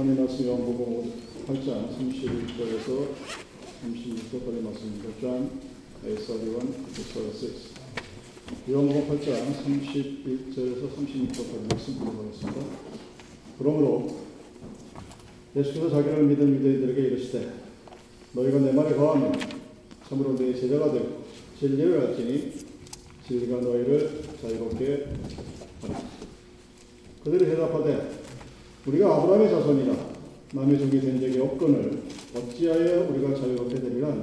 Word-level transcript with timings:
말씀 0.00 0.46
요한복음 0.46 1.12
8장 1.46 1.90
31절에서 1.92 3.08
36절까지 3.84 4.62
말씀입니다. 4.62 5.10
John 5.20 5.50
8:31 6.02 6.24
to 6.94 7.04
36. 7.04 7.74
요한복음 8.70 9.08
8장 9.10 9.28
31절에서 9.60 10.96
36절까지 10.96 11.68
말씀 11.68 11.98
드리겠습니다. 11.98 12.60
그러므로 13.58 14.16
예수께서 15.54 15.90
자기를 15.90 16.24
믿은 16.28 16.48
유대인들에게 16.54 17.02
이르시되 17.02 17.52
너희가 18.32 18.58
내 18.60 18.72
말에 18.72 18.94
거하면 18.94 19.34
참으로 20.08 20.34
내 20.34 20.58
제자가 20.58 20.92
되고 20.94 21.24
진리를 21.58 22.00
알지니 22.00 22.54
진리가 23.28 23.60
너희를 23.60 24.22
자유롭게 24.40 25.08
하리라. 25.82 26.00
그들이 27.22 27.44
대답하되 27.50 28.19
우리가 28.90 29.16
아브라함의 29.16 29.50
자손이라 29.50 29.94
남의 30.52 30.78
종이 30.78 31.00
된 31.00 31.20
적이 31.20 31.38
없거늘 31.40 32.02
어찌하여 32.34 33.08
우리가 33.08 33.34
자유롭게 33.34 33.80
되리라 33.80 34.16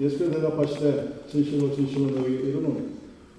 예수께서 0.00 0.30
대답하시되 0.30 1.24
진실로 1.30 1.74
진실로 1.74 2.10
너희에게 2.10 2.48
이르노니 2.50 2.88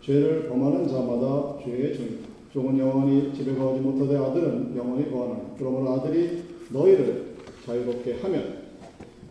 죄를 0.04 0.50
범하는 0.50 0.88
자마다 0.88 1.60
죄의 1.64 1.96
종이다 1.96 2.28
종은 2.54 2.80
영원히 2.80 3.34
집에 3.36 3.56
거하지 3.56 3.82
못하되 3.82 4.18
아들은 4.18 4.76
영원히 4.76 5.10
거하나니 5.10 5.42
그러므로 5.58 5.94
아들이 5.94 6.44
너희를 6.70 7.36
자유롭게 7.66 8.20
하면 8.22 8.64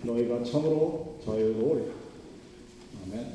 너희가 0.03 0.43
참으로 0.43 1.19
자유로우리라. 1.25 1.93
아멘. 3.05 3.27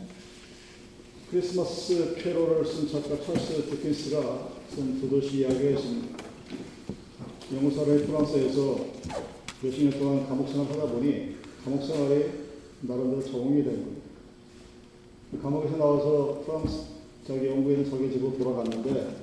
크리스마스 1.30 2.16
캐롤을 2.16 2.66
쓴 2.66 2.89
작가 2.89 3.16
찰스 3.23 3.70
디킨스가 3.70 4.49
쓴 4.70 4.99
두 4.99 5.09
도시 5.09 5.38
이야기가 5.38 5.70
있습니다. 5.70 6.17
영어 7.55 7.71
사회 7.71 8.05
프랑스에서 8.05 8.77
몇십 9.61 9.83
년 9.89 9.97
동안 9.97 10.27
감옥 10.27 10.49
생활을 10.49 10.73
하다 10.73 10.91
보니 10.91 11.38
감옥 11.63 11.81
생활이 11.81 12.25
나름대로 12.81 13.23
적응이 13.23 13.63
된 13.63 13.85
거예요. 13.85 15.41
감옥에서 15.41 15.77
나와서 15.77 16.44
프랑스 16.45 16.88
자기 17.25 17.47
영국에 17.47 17.75
있는 17.75 17.89
자기 17.89 18.11
집으로 18.11 18.38
돌아갔는데 18.38 19.16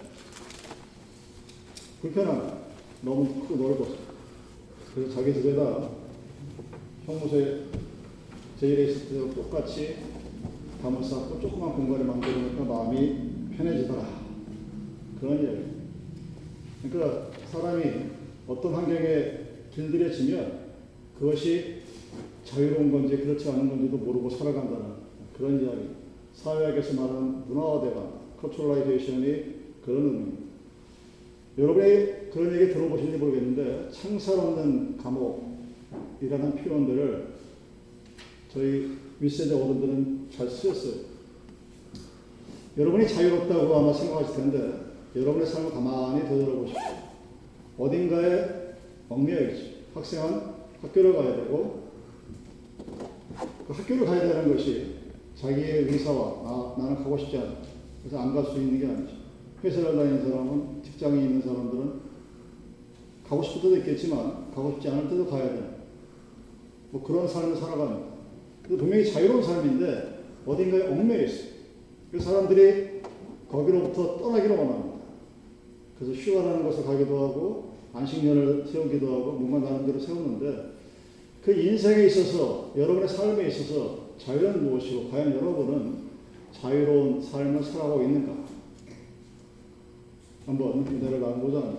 불편한 2.00 2.64
너무 3.02 3.42
크고 3.42 3.56
넓었어. 3.56 3.94
그래서 4.94 5.14
자기 5.14 5.34
집에다 5.34 5.90
형무소에 7.04 7.64
제일에 8.58 8.90
있을 8.90 9.08
때랑 9.10 9.34
똑같이 9.34 9.96
담을 10.80 11.04
쌓고 11.04 11.40
조그만 11.42 11.74
공간을 11.74 12.06
만드니까 12.06 12.64
마음이 12.64 13.54
편해지더라. 13.56 14.24
그런 15.20 15.42
이야기. 15.42 15.73
그러니까 16.90 17.30
사람이 17.50 17.82
어떤 18.46 18.74
환경에 18.74 19.38
길들여지면 19.74 20.64
그것이 21.18 21.82
자유로운 22.44 22.92
건지 22.92 23.16
그렇지 23.16 23.48
않은 23.48 23.68
건지도 23.68 23.96
모르고 23.96 24.28
살아간다는 24.28 25.04
그런 25.36 25.62
이야기. 25.62 25.88
사회학에서 26.34 26.94
말하는 27.00 27.48
문화화대가 27.48 28.20
culturalization이 28.40 29.54
그런 29.84 30.04
의미입니다. 30.04 30.44
여러분이 31.56 32.30
그런 32.30 32.60
얘기 32.60 32.72
들어보신지 32.72 33.16
모르겠는데 33.16 33.88
창살 33.92 34.38
없는 34.38 34.98
감옥이라는 34.98 36.56
표현들을 36.56 37.34
저희 38.52 38.90
윗세대 39.20 39.54
어른들은 39.54 40.26
잘 40.30 40.50
쓰였어요. 40.50 41.14
여러분이 42.76 43.08
자유롭다고 43.08 43.74
아마 43.74 43.92
생각하실 43.92 44.36
텐데 44.36 44.83
여러분의 45.14 45.46
삶을 45.46 45.70
가만히 45.70 46.22
되돌아보십시오. 46.28 46.82
어딘가에 47.78 48.74
얽매여 49.08 49.50
있죠. 49.50 49.64
학생은 49.94 50.40
학교를 50.82 51.14
가야 51.14 51.36
되고 51.36 51.84
그 53.66 53.72
학교를 53.72 54.06
가야 54.06 54.20
되는 54.20 54.52
것이 54.54 54.96
자기의 55.36 55.84
의사와 55.84 56.26
아, 56.44 56.74
나는 56.78 56.96
가고 56.96 57.16
싶지 57.18 57.38
않아. 57.38 57.56
그래서 58.02 58.18
안 58.20 58.34
갈 58.34 58.44
수 58.44 58.58
있는 58.60 58.80
게 58.80 58.86
아니죠. 58.86 59.14
회사를 59.62 59.96
다니는 59.96 60.28
사람은 60.28 60.82
직장에 60.82 61.16
있는 61.18 61.40
사람들은 61.40 62.00
가고 63.26 63.42
싶을 63.42 63.62
때도 63.62 63.76
있겠지만 63.78 64.50
가고 64.54 64.72
싶지 64.72 64.88
않을 64.88 65.08
때도 65.08 65.26
가야 65.26 65.44
되는 65.46 65.74
뭐 66.90 67.02
그런 67.02 67.26
삶을 67.26 67.56
살아갑니다. 67.56 68.14
분명히 68.68 69.10
자유로운 69.10 69.42
삶인데 69.42 70.24
어딘가에 70.46 70.88
얽매여 70.88 71.24
있어요. 71.24 71.48
그 72.12 72.20
사람들이 72.20 73.00
거기로부터 73.48 74.18
떠나기를 74.18 74.56
원합니다. 74.56 74.93
그래서 76.04 76.20
휴가라는 76.20 76.64
곳을 76.64 76.84
가기도 76.84 77.16
하고 77.16 77.74
안식년을 77.94 78.66
세우기도 78.70 79.06
하고 79.06 79.32
뭔가 79.32 79.70
나름대로 79.70 79.98
세우는데 79.98 80.74
그 81.42 81.52
인생에 81.52 82.04
있어서 82.06 82.72
여러분의 82.76 83.08
삶에 83.08 83.48
있어서 83.48 84.04
자유는 84.18 84.64
무엇이고 84.64 85.10
과연 85.10 85.34
여러분은 85.34 86.04
자유로운 86.52 87.22
삶을 87.22 87.62
살아가고 87.62 88.02
있는가? 88.02 88.44
한번 90.46 90.84
기대를 90.84 91.20
나눠보자. 91.20 91.74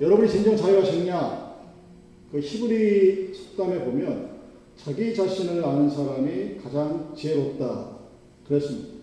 여러분이 0.00 0.28
진정 0.28 0.56
자유하셨냐? 0.56 1.54
그 2.30 2.40
히브리 2.40 3.34
속담에 3.34 3.84
보면 3.84 4.34
자기 4.76 5.14
자신을 5.14 5.64
아는 5.64 5.90
사람이 5.90 6.56
가장 6.62 7.12
지혜롭다. 7.16 7.94
그랬습니다. 8.46 8.94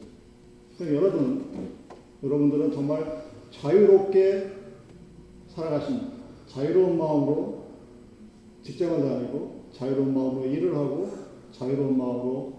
여러분, 0.81 1.45
여러분들은 2.23 2.71
정말 2.71 3.30
자유롭게 3.51 4.51
살아가십니다. 5.47 6.07
자유로운 6.47 6.97
마음으로 6.97 7.65
직장을 8.63 9.01
다니고, 9.01 9.65
자유로운 9.73 10.13
마음으로 10.13 10.45
일을 10.45 10.75
하고, 10.75 11.09
자유로운 11.51 11.97
마음으로 11.97 12.53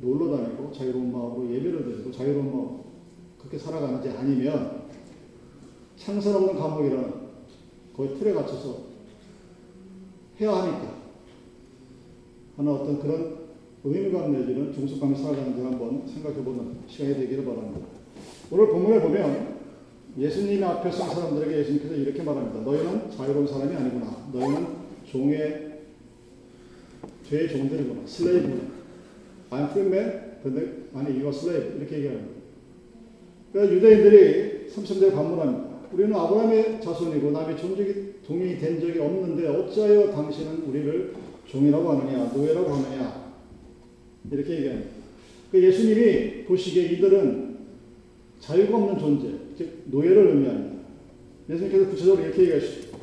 놀러 0.00 0.36
다니고, 0.36 0.72
자유로운 0.72 1.12
마음으로 1.12 1.54
예배를 1.54 1.84
드리고, 1.84 2.10
자유로운 2.10 2.46
마음 2.46 2.80
그렇게 3.38 3.58
살아가는지 3.58 4.10
아니면 4.10 4.86
창설 5.96 6.34
없는 6.34 6.56
감옥이라는 6.56 7.14
거의 7.96 8.18
틀에 8.18 8.32
갇혀서 8.32 8.86
해야 10.40 10.52
하니까 10.52 10.94
하나 12.56 12.72
어떤 12.72 12.98
그런 12.98 13.46
의무감 13.84 14.32
내지는 14.32 14.72
중속감이 14.72 15.16
살아가는지 15.16 15.62
한번 15.62 16.06
생각해 16.06 16.42
보는 16.42 16.80
시간이 16.88 17.14
되기를 17.14 17.44
바랍니다. 17.44 17.86
오늘 18.50 18.68
본문에 18.68 19.00
보면 19.00 19.55
예수님 20.18 20.64
앞에 20.64 20.90
선 20.90 21.10
사람들에게 21.10 21.58
예수님께서 21.58 21.94
이렇게 21.94 22.22
말합니다. 22.22 22.60
너희는 22.60 23.10
자유로운 23.10 23.46
사람이 23.46 23.74
아니구나. 23.74 24.28
너희는 24.32 24.66
종의 25.10 25.80
죄의 27.28 27.48
종들이구나. 27.48 28.06
슬레이브. 28.06 28.60
I'm 29.50 29.70
free 29.70 29.86
man. 29.88 30.20
근데 30.42 30.88
아니 30.94 31.10
you 31.10 31.26
are 31.26 31.36
slave. 31.36 31.76
이렇게 31.76 31.96
얘기합니다. 31.98 32.28
그래서 33.52 33.72
유대인들이 33.74 34.68
3절에 34.74 35.14
반문합니다. 35.14 35.76
우리는 35.92 36.14
아브라함의 36.14 36.80
자손이고 36.80 37.30
남의 37.30 37.56
종족이 37.58 38.14
동일이 38.26 38.58
된 38.58 38.80
적이 38.80 38.98
없는데 39.00 39.46
어찌하여 39.48 40.10
당신은 40.10 40.64
우리를 40.64 41.14
종이라고 41.46 41.90
하느냐, 41.90 42.32
노예라고 42.34 42.70
하느냐 42.70 43.32
이렇게 44.30 44.56
얘기합니다. 44.56 44.90
그 45.52 45.62
예수님이 45.62 46.44
보시기에 46.44 46.92
이들은 46.92 47.56
자유가 48.40 48.76
없는 48.76 48.98
존재, 48.98 49.45
즉 49.56 49.82
노예를 49.86 50.28
의미합니다. 50.28 50.76
예수님께서 51.48 51.90
구체적으로 51.90 52.24
이렇게 52.24 52.42
얘기하시죠. 52.42 52.96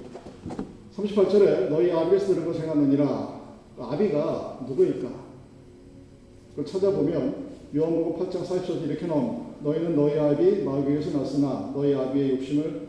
38절에 0.95 1.69
너희 1.69 1.91
아비에서 1.91 2.27
들은 2.27 2.45
걸 2.45 2.53
생각하느니라. 2.53 3.41
그 3.75 3.83
아비가 3.83 4.65
누구일까? 4.67 5.09
그걸 6.51 6.65
찾아보면 6.65 7.35
요한복음 7.75 8.29
8장 8.29 8.45
40절 8.45 8.85
이렇게 8.85 9.07
나옵니다. 9.07 9.53
너희는 9.63 9.95
너희 9.95 10.19
아비 10.19 10.63
마귀에서 10.63 11.17
났으나 11.17 11.71
너희 11.73 11.95
아비의 11.95 12.31
욕심을 12.31 12.81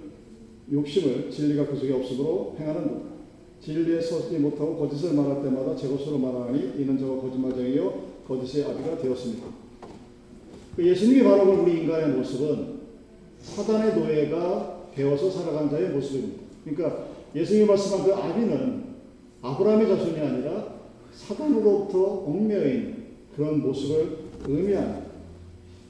욕심을 0.70 1.30
진리가 1.30 1.66
그 1.66 1.76
속에 1.76 1.92
없으므로 1.92 2.56
행하는 2.58 3.14
진리에 3.60 4.00
서지 4.00 4.38
못하고 4.38 4.76
거짓을 4.76 5.14
말할 5.14 5.42
때마다 5.42 5.74
제 5.74 5.88
것으로 5.88 6.18
말하니 6.18 6.74
이는 6.78 6.98
저가 6.98 7.22
거짓말쟁이요 7.22 8.14
거짓의 8.28 8.64
아비가 8.66 8.98
되었습니다. 8.98 9.46
그 10.76 10.86
예수님이 10.86 11.22
말하는 11.22 11.60
우리 11.60 11.80
인간의 11.80 12.16
모습은 12.16 12.74
사단의 13.44 13.94
노예가 13.94 14.88
되어서 14.94 15.30
살아간 15.30 15.70
자의 15.70 15.90
모습입니다. 15.90 16.42
그러니까 16.64 17.06
예수님이 17.34 17.66
말씀한 17.66 18.04
그 18.04 18.14
아비는 18.14 18.84
아브라함의 19.42 19.86
자손이 19.86 20.18
아니라 20.18 20.74
사단으로부터 21.12 22.24
얽매인 22.26 23.04
그런 23.36 23.60
모습을 23.60 24.18
의미합니다. 24.46 25.04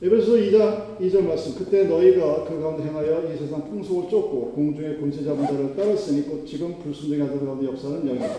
에베소 0.02 0.32
2장 0.32 0.98
2절 0.98 1.22
말씀 1.22 1.54
그때 1.54 1.84
너희가 1.84 2.44
그 2.44 2.60
가운데 2.60 2.82
행하여 2.84 3.32
이 3.32 3.38
세상 3.38 3.64
풍속을 3.70 4.10
쫓고 4.10 4.52
공중의 4.52 5.00
권세 5.00 5.24
잡은 5.24 5.46
자를 5.46 5.76
따랐으니 5.76 6.22
곧 6.22 6.44
지금 6.44 6.78
불순종의 6.80 7.22
아들 7.26 7.46
가운데 7.46 7.66
역사는 7.66 8.06
영이다. 8.06 8.36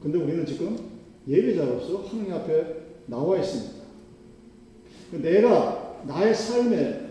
근데 0.00 0.18
우리는 0.18 0.46
지금 0.46 0.78
예배자로서 1.26 2.04
하나님 2.04 2.32
앞에 2.34 2.76
나와 3.06 3.38
있습니다. 3.38 3.75
내가 5.12 6.02
나의 6.06 6.34
삶에 6.34 7.06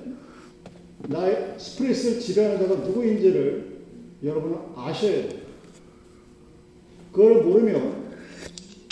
나의 1.08 1.56
스프레스를 1.58 2.20
지배하는 2.20 2.60
자가 2.60 2.82
누구인지를 2.88 3.76
여러분은 4.24 4.58
아셔야 4.76 5.30
돼요. 5.30 5.42
그걸 7.12 7.44
모르면 7.44 8.06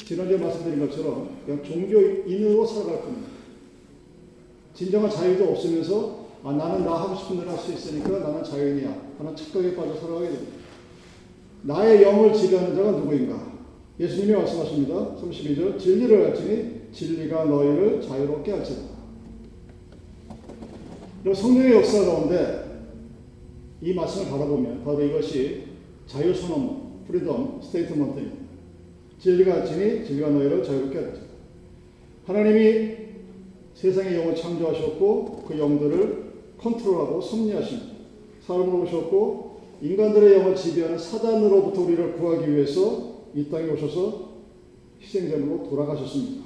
지난주에 0.06 0.38
말씀드린 0.38 0.80
것처럼 0.88 1.38
그냥 1.46 1.64
종교인으로 1.64 2.66
살아갈 2.66 3.02
겁니다. 3.02 3.30
진정한 4.74 5.10
자유도 5.10 5.52
없으면서 5.52 6.24
아, 6.44 6.52
나는 6.52 6.84
나 6.84 6.94
하고 6.94 7.16
싶은 7.16 7.40
대로 7.40 7.52
할 7.52 7.58
수 7.58 7.72
있으니까 7.72 8.20
나는 8.20 8.44
자유인이야 8.44 9.02
하는 9.18 9.36
착각에 9.36 9.76
빠져 9.76 9.96
살아가게 9.96 10.28
됩니다. 10.28 10.52
나의 11.62 12.04
영을 12.04 12.34
지배하는 12.34 12.76
자가 12.76 12.92
누구인가? 12.92 13.54
예수님이 14.00 14.34
말씀하십니다. 14.34 14.94
32절 15.22 15.80
진리를 15.80 16.26
알지니 16.26 16.82
진리가 16.92 17.46
너희를 17.46 18.02
자유롭게 18.02 18.52
할지다. 18.52 18.93
그리고 21.24 21.34
성령의 21.36 21.74
역사 21.78 22.04
가운데 22.04 22.64
이 23.82 23.94
말씀을 23.94 24.30
바라보면 24.30 24.84
바로 24.84 25.02
이것이 25.02 25.64
자유선언, 26.06 27.06
freedom 27.08 27.62
statement입니다. 27.64 28.44
진리가 29.20 29.54
알지니 29.56 30.06
진리가 30.06 30.30
너희를 30.30 30.64
자유롭게 30.64 30.98
할지다. 31.00 31.26
하나님이 32.26 32.96
세상의 33.74 34.16
영을 34.16 34.36
창조하셨고 34.36 35.46
그 35.48 35.58
영들을 35.58 36.34
컨트롤하고 36.58 37.22
섭리하신 37.22 37.80
사람으로 38.46 38.82
오셨고 38.82 39.62
인간들의 39.82 40.40
영을 40.40 40.56
지배하는 40.56 40.98
사단으로부터 40.98 41.82
우리를 41.82 42.14
구하기 42.14 42.52
위해서 42.52 43.24
이 43.34 43.50
땅에 43.50 43.70
오셔서 43.70 44.34
희생제물로 45.02 45.70
돌아가셨습니다. 45.70 46.44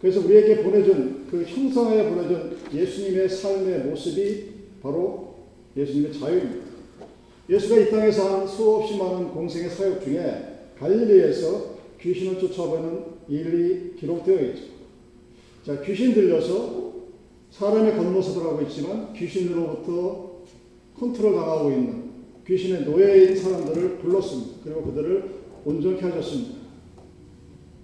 그래서 0.00 0.20
우리에게 0.20 0.62
보내준 0.62 1.23
그 1.34 1.42
형상하에 1.42 2.08
보내준 2.10 2.56
예수님의 2.72 3.28
삶의 3.28 3.86
모습이 3.86 4.44
바로 4.80 5.34
예수님의 5.76 6.12
자유입니다. 6.12 6.66
예수가 7.50 7.80
이 7.80 7.90
땅에서 7.90 8.38
한 8.38 8.46
수없이 8.46 8.96
많은 8.96 9.30
공생의 9.30 9.68
사역 9.68 10.04
중에 10.04 10.70
갈릴리에서 10.78 11.74
귀신을 12.00 12.38
쫓아보는 12.38 13.00
일이 13.28 13.96
기록되어 13.98 14.42
있죠. 14.42 14.62
자, 15.66 15.82
귀신 15.82 16.14
들려서 16.14 16.92
사람의 17.50 17.96
겉모습을 17.96 18.46
하고 18.46 18.62
있지만 18.62 19.12
귀신으로부터 19.12 20.36
컨트롤 20.96 21.34
당하고 21.34 21.70
있는 21.72 22.10
귀신의 22.46 22.84
노예인 22.84 23.34
사람들을 23.34 23.98
불렀습니다. 23.98 24.58
그리고 24.62 24.84
그들을 24.84 25.30
온전케 25.64 26.00
하셨습니다. 26.00 26.54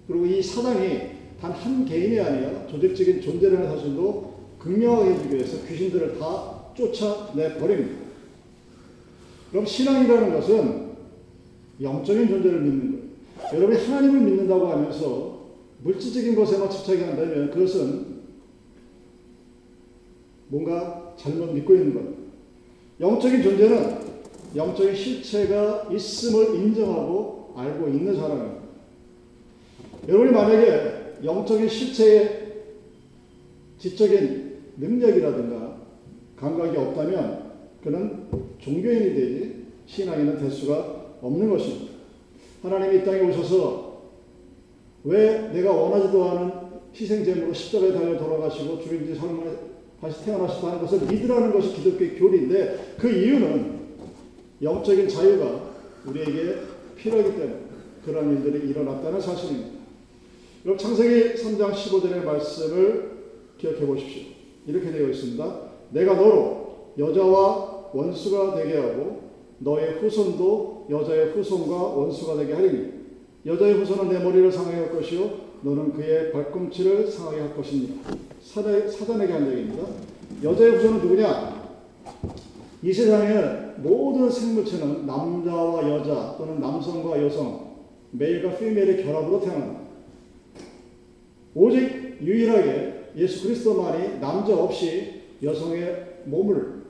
그리고 0.07 0.25
이 0.25 0.41
사단이 0.41 1.20
단 1.41 1.51
한 1.53 1.85
개인이 1.85 2.19
아니라 2.19 2.67
조직적인 2.67 3.19
존재라는 3.19 3.67
사실도 3.67 4.35
극명하게 4.59 5.33
위해서 5.33 5.65
귀신들을 5.65 6.19
다 6.19 6.71
쫓아내 6.75 7.57
버립니다. 7.57 7.99
그럼 9.49 9.65
신앙이라는 9.65 10.33
것은 10.33 10.91
영적인 11.81 12.27
존재를 12.27 12.61
믿는 12.61 12.91
거예요. 12.91 13.55
여러분이 13.55 13.85
하나님을 13.85 14.21
믿는다고 14.21 14.67
하면서 14.67 15.41
물질적인 15.83 16.35
것에만 16.35 16.69
집착이 16.69 17.01
한다면 17.01 17.49
그것은 17.49 18.21
뭔가 20.47 21.15
잘못 21.17 21.53
믿고 21.53 21.73
있는 21.73 21.93
거예요. 21.95 22.13
영적인 22.99 23.41
존재는 23.41 24.11
영적인 24.55 24.95
실체가 24.95 25.89
있음을 25.91 26.55
인정하고 26.55 27.55
알고 27.57 27.87
있는 27.87 28.15
사람입니다. 28.15 28.61
여러분이 30.07 30.31
만약에 30.31 31.00
영적인 31.23 31.67
실체의 31.67 32.51
지적인 33.77 34.51
능력이라든가 34.77 35.77
감각이 36.35 36.77
없다면 36.77 37.51
그는 37.83 38.27
종교인이 38.59 39.13
되지 39.13 39.65
신앙인은 39.85 40.39
될 40.39 40.51
수가 40.51 41.17
없는 41.21 41.49
것입니다. 41.49 41.93
하나님이 42.61 42.97
이 42.97 43.05
땅에 43.05 43.21
오셔서 43.21 44.01
왜 45.03 45.49
내가 45.51 45.71
원하지도 45.71 46.29
않은 46.29 46.51
희생제물로 46.95 47.53
십자가에 47.53 47.91
달려 47.91 48.17
돌아가시고 48.17 48.81
주인지 48.81 49.15
삶을 49.15 49.71
다시 49.99 50.25
태어나셨다는 50.25 50.79
것을 50.79 51.07
믿으라는 51.07 51.53
것이 51.53 51.73
기독교의 51.75 52.15
교리인데 52.15 52.95
그 52.97 53.09
이유는 53.09 53.81
영적인 54.61 55.07
자유가 55.07 55.71
우리에게 56.05 56.55
필요하기 56.97 57.35
때문에 57.35 57.55
그런 58.03 58.31
일들이 58.31 58.69
일어났다는 58.69 59.21
사실입니다. 59.21 59.80
그럼 60.63 60.77
창세기 60.77 61.41
3장 61.41 61.73
15절의 61.73 62.23
말씀을 62.23 63.11
기억해 63.57 63.85
보십시오. 63.85 64.23
이렇게 64.67 64.91
되어 64.91 65.09
있습니다. 65.09 65.61
내가 65.89 66.13
너로 66.13 66.93
여자와 66.99 67.89
원수가 67.93 68.55
되게 68.55 68.77
하고 68.77 69.21
너의 69.57 69.99
후손도 69.99 70.87
여자의 70.89 71.31
후손과 71.31 71.75
원수가 71.75 72.35
되게 72.37 72.53
하리니 72.53 72.89
여자의 73.45 73.73
후손은 73.73 74.09
내 74.09 74.23
머리를 74.23 74.51
상하게 74.51 74.77
할 74.77 74.91
것이요 74.91 75.51
너는 75.63 75.93
그의 75.93 76.31
발꿈치를 76.31 77.07
상하게 77.07 77.39
할 77.39 77.55
것입니다. 77.55 78.11
사단, 78.41 78.89
사단에게 78.89 79.33
한 79.33 79.51
얘기입니다. 79.51 79.83
여자의 80.43 80.71
후손은 80.77 81.01
누구냐? 81.01 81.61
이 82.83 82.93
세상의 82.93 83.75
모든 83.77 84.29
생물체는 84.29 85.05
남자와 85.05 85.89
여자 85.89 86.35
또는 86.37 86.59
남성과 86.59 87.23
여성, 87.23 87.77
메일과 88.11 88.57
피메일의 88.57 89.03
결합으로 89.03 89.39
태어납니다. 89.41 89.80
오직 91.53 92.17
유일하게 92.21 92.93
예수 93.17 93.43
그리스도만이 93.43 94.19
남자 94.19 94.55
없이 94.55 95.21
여성의 95.43 96.05
몸을 96.25 96.81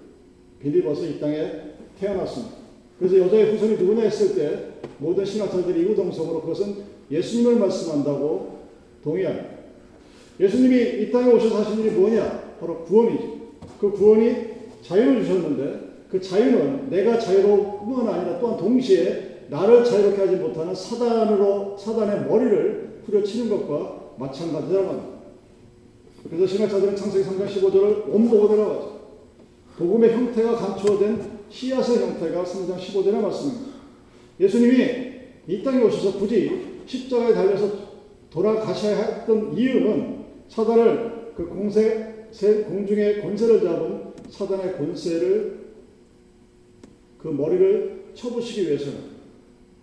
빌입어서 0.59 1.05
이 1.05 1.19
땅에 1.19 1.51
태어났습니다. 1.99 2.55
그래서 2.99 3.17
여자의 3.17 3.51
후손이 3.51 3.77
누구냐 3.77 4.03
했을 4.03 4.35
때 4.35 4.65
모든 4.99 5.25
신학자들이 5.25 5.81
이구동성으로 5.81 6.41
그것은 6.41 6.75
예수님을 7.09 7.55
말씀한다고 7.55 8.59
동의합니다. 9.03 9.49
예수님이 10.39 11.01
이 11.01 11.11
땅에 11.11 11.31
오셔서 11.33 11.63
하신 11.63 11.79
일이 11.79 11.91
뭐냐? 11.91 12.55
바로 12.59 12.83
구원이죠. 12.83 13.41
그 13.79 13.91
구원이 13.91 14.35
자유를 14.83 15.23
주셨는데 15.23 15.91
그 16.09 16.21
자유는 16.21 16.89
내가 16.89 17.17
자유로뿐만 17.17 18.07
아니라 18.07 18.39
또한 18.39 18.57
동시에 18.57 19.45
나를 19.49 19.83
자유롭게 19.83 20.21
하지 20.21 20.35
못하는 20.35 20.73
사단으로 20.75 21.77
사단의 21.77 22.27
머리를 22.27 23.01
후려치는 23.05 23.49
것과 23.49 24.00
마찬가지라고 24.17 24.87
합니다. 24.87 25.21
그래서 26.29 26.47
신학자들은 26.47 26.95
창세기 26.95 27.27
3장 27.29 27.47
15절을 27.47 28.09
원복음이라고 28.09 28.71
하죠. 28.71 29.01
복음의 29.77 30.13
형태가 30.13 30.55
감추어진 30.55 31.21
씨앗의 31.49 31.97
형태가 31.97 32.43
3장 32.43 32.77
15절에 32.77 33.21
말씀입니다. 33.21 33.71
예수님이 34.39 35.11
이 35.47 35.63
땅에 35.63 35.83
오셔서 35.83 36.17
굳이 36.19 36.81
십자가에 36.85 37.33
달려서 37.33 37.91
돌아가셔야 38.29 38.97
했던 38.97 39.57
이유는 39.57 40.25
사단을 40.47 41.33
그 41.35 41.47
공세, 41.47 42.27
공중의 42.67 43.21
권세를 43.21 43.61
잡은 43.61 44.13
사단의 44.29 44.77
권세를 44.77 45.61
그 47.17 47.27
머리를 47.27 48.11
쳐부시기 48.13 48.67
위해서는 48.67 49.11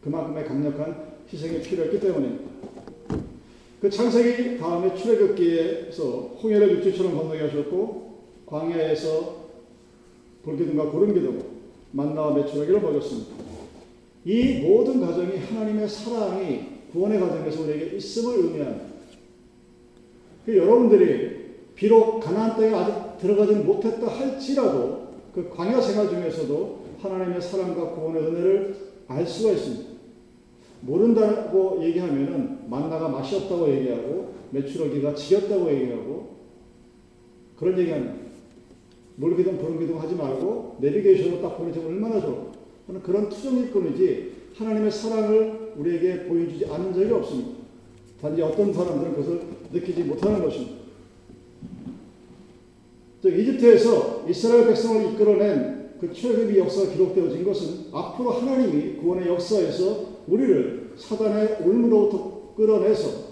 그만큼의 0.03 0.45
강력한 0.45 1.09
희생이 1.31 1.61
필요했기 1.61 2.01
때문입니다. 2.01 2.58
그 3.81 3.89
창세기 3.89 4.59
다음에 4.59 4.95
출애굽기에서 4.95 6.03
홍해를 6.43 6.79
육지처럼 6.79 7.17
건너게 7.17 7.43
하셨고 7.43 8.19
광야에서 8.47 9.49
불기둥과 10.43 10.91
구름기둥 10.91 11.43
만나와 11.93 12.35
메추라기를 12.35 12.81
먹였습니다. 12.81 13.35
이 14.25 14.61
모든 14.61 15.01
과정이 15.01 15.37
하나님의 15.37 15.89
사랑이 15.89 16.79
구원의 16.93 17.21
과정에서 17.21 17.63
우리에게 17.63 17.97
있음을 17.97 18.37
의미합니다. 18.37 18.85
그 20.45 20.57
여러분들이 20.57 21.39
비록 21.75 22.19
가나안 22.21 22.57
땅에 22.57 22.75
아직 22.75 23.19
들어가지 23.19 23.53
못했다 23.55 24.07
할지라도 24.07 25.09
그 25.35 25.49
광야 25.51 25.81
생활 25.81 26.09
중에서도 26.09 26.79
하나님의 27.01 27.41
사랑과 27.41 27.91
구원의 27.91 28.23
은혜를 28.23 28.77
알 29.07 29.27
수가 29.27 29.53
있습니다. 29.53 29.98
모른다고 30.81 31.83
얘기하면은 31.83 32.69
만나가 32.69 33.09
맛이 33.09 33.37
없다고 33.37 33.69
얘기하고 33.71 34.35
메추라기가 34.51 35.15
지겹다고 35.15 35.71
얘기하고 35.73 36.37
그런 37.57 37.79
얘기합니다. 37.79 38.15
물기둥 39.17 39.59
부른기둥 39.59 40.01
하지 40.01 40.15
말고 40.15 40.77
내비게이션으로 40.81 41.43
딱 41.43 41.59
보내주면 41.59 41.89
얼마나 41.89 42.21
좋아. 42.21 42.53
그런 43.03 43.29
투정일 43.29 43.71
뿐이지 43.71 44.33
하나님의 44.55 44.91
사랑을 44.91 45.73
우리에게 45.77 46.25
보여주지 46.25 46.67
않은 46.67 46.95
적이 46.95 47.13
없습니다. 47.13 47.51
단지 48.21 48.43
어떤 48.43 48.73
사람들은 48.73 49.15
그것을 49.15 49.41
느끼지 49.73 50.05
못하는 50.05 50.43
것입니다. 50.43 50.79
이집트에서 53.25 54.25
이스라엘 54.29 54.67
백성을 54.67 55.13
이끌어낸 55.13 55.91
그 56.01 56.13
출애굽의 56.13 56.59
역사가 56.59 56.93
기록되어진 56.93 57.45
것은 57.45 57.87
앞으로 57.93 58.31
하나님이 58.31 58.97
구원의 58.99 59.29
역사에서 59.29 60.08
우리를 60.29 60.95
사단의 60.97 61.63
올무로부터 61.63 62.55
끌어내서 62.57 63.29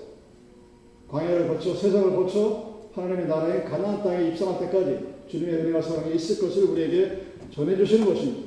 광야를 1.09 1.49
거쳐 1.49 1.75
세상을 1.75 2.17
거쳐 2.17 2.76
하나님의 2.93 3.29
나라의 3.29 3.65
가나안 3.65 4.03
땅에 4.03 4.29
입성할 4.29 4.61
때까지 4.61 5.07
주님의 5.29 5.55
은혜와 5.55 5.83
사랑이 5.83 6.15
있을 6.15 6.41
것을 6.41 6.65
우리에게 6.65 7.23
전해주시는 7.50 8.07
것입니다. 8.07 8.47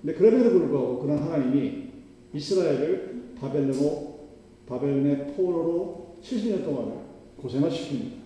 근데 0.00 0.14
그럼에도 0.14 0.50
불구하고 0.50 0.98
그런 1.00 1.18
하나님이 1.18 1.90
이스라엘을 2.32 3.34
바벨론으로 3.38 4.20
바벨론의 4.66 5.34
포로로 5.34 6.16
70년 6.22 6.64
동안 6.64 7.00
고생을 7.42 7.70
시킵니다. 7.70 8.20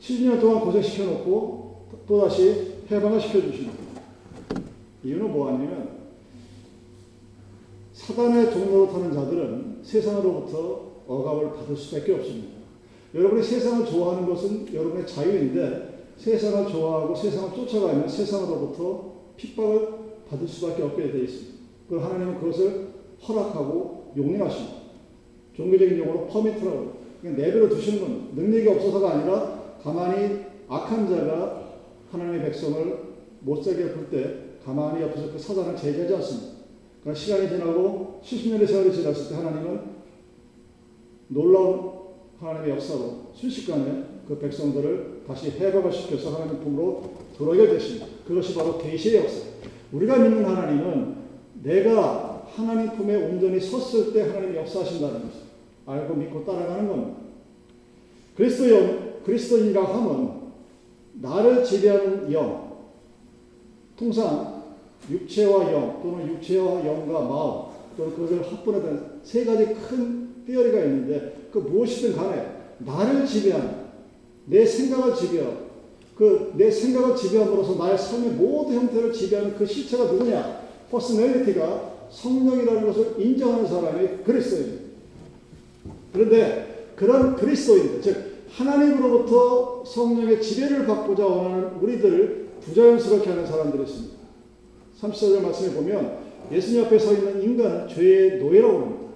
70년 0.00 0.40
동안 0.40 0.60
고생시켜 0.60 1.04
놓고 1.04 1.86
또다시 2.06 2.74
해방을 2.90 3.20
시켜주십니다. 3.20 3.74
이유는 5.04 5.32
뭐냐면 5.32 5.95
사단의 8.06 8.52
종로로 8.52 8.92
타는 8.92 9.12
자들은 9.12 9.78
세상으로부터 9.82 10.92
억압을 11.08 11.52
받을 11.54 11.76
수밖에 11.76 12.14
없습니다. 12.14 12.56
여러분이 13.12 13.42
세상을 13.42 13.84
좋아하는 13.84 14.28
것은 14.28 14.72
여러분의 14.72 15.04
자유인데 15.04 16.12
세상을 16.16 16.70
좋아하고 16.70 17.16
세상을 17.16 17.52
쫓아가면 17.52 18.08
세상으로부터 18.08 19.12
핍박을 19.36 19.88
받을 20.30 20.46
수밖에 20.46 20.84
없게 20.84 21.10
되어 21.10 21.22
있습니다. 21.22 21.56
그 21.88 21.98
하나님은 21.98 22.38
그것을 22.38 22.88
허락하고 23.26 24.12
용인하십니다. 24.16 24.76
종교적인 25.54 25.98
용어로 25.98 26.28
퍼미트라고 26.28 26.92
내버려 27.22 27.68
두시는 27.68 28.00
건 28.00 28.30
능력이 28.36 28.68
없어서가 28.68 29.10
아니라 29.10 29.76
가만히 29.82 30.44
악한 30.68 31.08
자가 31.08 31.70
하나님의 32.12 32.42
백성을 32.42 32.98
못 33.40 33.64
살게 33.64 33.88
굴때 33.88 34.58
가만히 34.64 35.02
옆에서 35.02 35.32
그 35.32 35.38
사단을 35.38 35.76
제재하지 35.76 36.14
않습니다. 36.14 36.55
그러니까 37.06 37.14
시간이 37.14 37.48
지나고 37.48 38.20
70년의 38.24 38.66
세월이 38.66 38.92
지났을 38.92 39.28
때 39.28 39.36
하나님은 39.36 39.80
놀라운 41.28 41.92
하나님의 42.40 42.70
역사로 42.70 43.30
순식간에 43.32 44.04
그 44.26 44.36
백성들을 44.40 45.22
다시 45.24 45.52
해방을 45.52 45.92
시켜서 45.92 46.34
하나님 46.34 46.58
품으로 46.64 47.12
들어오게 47.38 47.68
되십니다. 47.68 48.06
그것이 48.26 48.56
바로 48.56 48.76
계시의 48.78 49.22
역사. 49.22 49.46
우리가 49.92 50.18
믿는 50.18 50.44
하나님은 50.44 51.16
내가 51.62 52.44
하나님 52.52 52.90
품에 52.96 53.14
온전히 53.14 53.60
섰을 53.60 54.12
때 54.12 54.22
하나님이 54.22 54.56
역사하신다는 54.56 55.22
것을 55.22 55.42
알고 55.86 56.14
믿고 56.14 56.44
따라가는 56.44 56.88
겁니다. 56.88 57.20
그리스도인, 58.36 59.22
그리스도인이라 59.24 59.80
함은 59.80 60.30
나를 61.22 61.62
지배하는 61.62 62.32
영, 62.32 62.78
통상 63.96 64.55
육체와 65.10 65.72
영 65.72 66.00
또는 66.02 66.28
육체와 66.28 66.84
영과 66.86 67.20
마음 67.20 67.62
또는 67.96 68.14
그것을 68.14 68.42
합분하는 68.42 69.20
세 69.22 69.44
가지 69.44 69.74
큰 69.74 70.44
theory가 70.46 70.84
있는데 70.84 71.48
그 71.52 71.58
무엇이든 71.58 72.16
간에 72.16 72.46
나를 72.78 73.26
지배하는 73.26 73.86
내 74.46 74.64
생각을 74.64 75.14
지배하고 75.14 75.66
그 76.16 76.52
내 76.56 76.70
생각을 76.70 77.14
지배함으로써 77.14 77.74
나의 77.74 77.98
삶의 77.98 78.30
모든 78.32 78.76
형태를 78.76 79.12
지배하는 79.12 79.54
그 79.56 79.66
실체가 79.66 80.04
누구냐? 80.04 80.62
personality가 80.90 81.96
성령이라는 82.10 82.86
것을 82.86 83.14
인정하는 83.18 83.66
사람이 83.66 84.08
그리스도입니다. 84.24 84.84
그런데 86.12 86.92
그런 86.96 87.36
그리스도인들, 87.36 88.00
즉 88.00 88.36
하나님으로부터 88.50 89.84
성령의 89.84 90.40
지배를 90.40 90.86
받고자 90.86 91.26
원하는 91.26 91.74
우리들을 91.80 92.46
부자연스럽게 92.64 93.28
하는 93.28 93.46
사람들이 93.46 93.82
있습니다. 93.82 94.15
34절 95.00 95.40
말씀에 95.42 95.74
보면 95.74 96.26
예수님 96.50 96.84
앞에 96.84 96.98
서 96.98 97.12
있는 97.12 97.42
인간은 97.42 97.88
죄의 97.88 98.38
노예라고 98.38 98.78
합니다. 98.78 99.06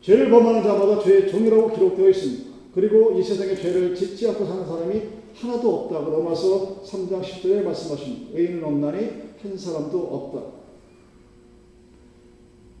죄를 0.00 0.30
범하는 0.30 0.62
자마다 0.62 1.00
죄의 1.02 1.28
종이라고 1.30 1.72
기록되어 1.72 2.08
있습니다. 2.08 2.48
그리고 2.74 3.18
이 3.18 3.22
세상에 3.22 3.54
죄를 3.54 3.94
짓지 3.94 4.28
않고 4.28 4.44
사는 4.44 4.66
사람이 4.66 5.02
하나도 5.34 5.74
없다고 5.74 6.10
로마서 6.10 6.82
3장 6.82 7.22
10절에 7.22 7.62
말씀하십니다. 7.62 8.38
의인은 8.38 8.64
없나니 8.64 9.10
한 9.42 9.56
사람도 9.56 9.98
없다. 9.98 10.58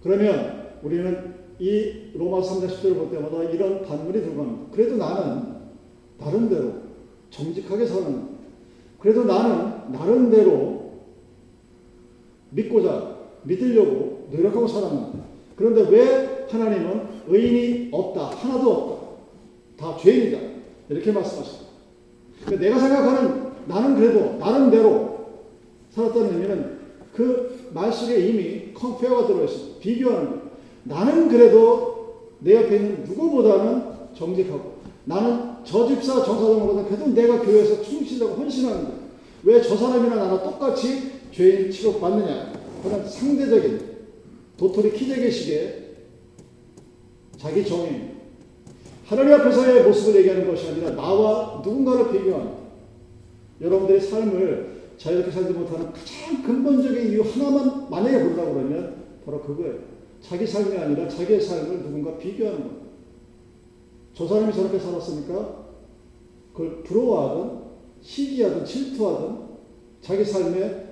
그러면 0.02 0.78
우리는 0.82 1.34
이 1.58 2.12
로마 2.14 2.40
3장 2.40 2.68
10절을 2.68 2.94
볼 2.94 3.10
때마다 3.10 3.42
이런 3.44 3.82
반문이 3.82 4.20
들고 4.20 4.36
갑니다. 4.36 4.70
그래도 4.72 4.96
나는 4.96 5.58
나름대로 6.18 6.74
정직하게 7.30 7.86
사는 7.86 8.37
그래도 9.00 9.24
나는 9.24 9.92
나름대로 9.92 10.92
믿고자 12.50 13.16
믿으려고 13.44 14.28
노력하고 14.30 14.66
살았는데 14.66 15.18
그런데 15.56 15.88
왜 15.88 16.46
하나님은 16.50 17.02
의인이 17.28 17.88
없다 17.92 18.30
하나도 18.30 18.70
없다 18.72 19.06
다 19.76 19.96
죄인이다 19.98 20.38
이렇게 20.88 21.12
말씀하십니다. 21.12 21.68
그러니까 22.44 22.64
내가 22.64 22.78
생각하는 22.80 23.48
나는 23.66 23.96
그래도 23.96 24.38
나름대로 24.38 25.18
살았다는 25.90 26.34
의미는 26.34 26.78
그 27.14 27.58
말 27.72 27.92
속에 27.92 28.18
이미 28.18 28.72
컴페어가 28.74 29.26
들어있습니다. 29.26 29.78
비교하는 29.80 30.30
거예요. 30.30 30.42
나는 30.84 31.28
그래도 31.28 32.28
내 32.40 32.54
옆에 32.56 32.76
있는 32.76 33.04
누구보다는 33.04 33.82
정직하고 34.14 34.78
나는 35.04 35.57
저 35.68 35.86
집사 35.86 36.24
저 36.24 36.34
사람보다 36.34 36.84
그래도 36.84 37.08
내가 37.08 37.42
교회에서 37.42 37.82
충실하고 37.82 38.36
헌신하는데 38.36 38.90
왜저 39.42 39.76
사람이나 39.76 40.16
나나 40.16 40.42
똑같이 40.42 41.12
죄인 41.30 41.70
취급받느냐 41.70 42.54
그런 42.82 43.06
상대적인 43.06 43.80
도토리 44.56 44.92
키재계식의 44.92 45.88
자기 47.36 47.66
정의 47.66 48.14
하나님 49.04 49.34
앞에서의 49.34 49.84
모습을 49.84 50.20
얘기하는 50.20 50.48
것이 50.48 50.68
아니라 50.68 50.90
나와 50.92 51.60
누군가를 51.62 52.12
비교하는 52.12 52.52
여러분들의 53.60 54.00
삶을 54.00 54.78
자유롭게 54.96 55.30
살지 55.30 55.52
못하는 55.52 55.92
가장 55.92 56.42
근본적인 56.44 57.12
이유 57.12 57.22
하나만 57.22 57.90
만약에 57.90 58.24
보려고 58.24 58.54
그러면 58.54 59.04
바로 59.24 59.42
그거예요. 59.42 59.74
자기 60.22 60.46
삶이 60.46 60.76
아니라 60.76 61.08
자기의 61.08 61.40
삶을 61.42 61.82
누군가 61.82 62.16
비교하는 62.16 62.58
겁니다. 62.58 62.86
저 64.14 64.26
사람이 64.26 64.52
저렇게 64.52 64.78
살았으니까 64.78 65.57
그걸 66.58 66.82
부러워하든 66.82 67.58
시기하든 68.02 68.64
질투하든 68.64 69.36
자기 70.02 70.24
삶의 70.24 70.86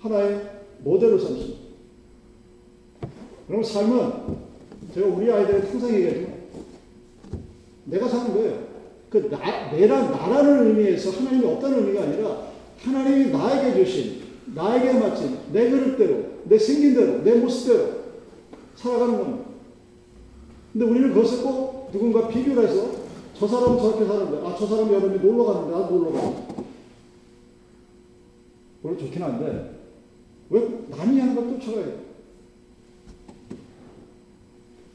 하나의 0.00 0.40
모델로 0.80 1.16
삼습니다. 1.20 1.60
그럼 3.46 3.62
삶은 3.62 4.12
제가 4.92 5.06
우리 5.06 5.30
항상 5.30 5.94
얘기하지만 5.94 6.34
내가 7.84 8.08
사는 8.08 8.34
거예요. 8.34 8.64
그 9.08 9.28
나, 9.30 9.70
내란, 9.70 10.10
나라는 10.10 10.66
의미에서 10.66 11.10
하나님이 11.10 11.46
없다는 11.46 11.78
의미가 11.78 12.02
아니라 12.02 12.48
하나님이 12.80 13.30
나에게 13.30 13.84
주신, 13.84 14.22
나에게 14.52 14.98
마친 14.98 15.38
내 15.52 15.70
그릇대로, 15.70 16.24
내 16.44 16.58
생긴 16.58 16.94
대로, 16.94 17.22
내 17.22 17.34
모습대로 17.36 17.88
살아가는 18.74 19.16
겁니다. 19.16 19.44
근데 20.72 20.86
우리는 20.86 21.14
그것을 21.14 21.44
꼭 21.44 21.90
누군가 21.92 22.26
비교를 22.26 22.68
해서 22.68 23.03
저 23.36 23.46
사람은 23.48 23.78
저렇게 23.78 24.04
사는데, 24.04 24.46
아, 24.46 24.56
저 24.58 24.66
사람 24.66 24.92
여름에 24.92 25.16
놀러 25.18 25.44
갔는데, 25.44 25.72
나도 25.76 25.94
놀러 25.96 26.12
가. 26.12 26.32
물론 28.82 28.98
좋긴 28.98 29.22
한데, 29.22 29.70
왜 30.50 30.60
남이 30.90 31.18
하는 31.18 31.34
걸 31.34 31.58
쫓아가야 31.60 31.84
돼? 31.86 31.96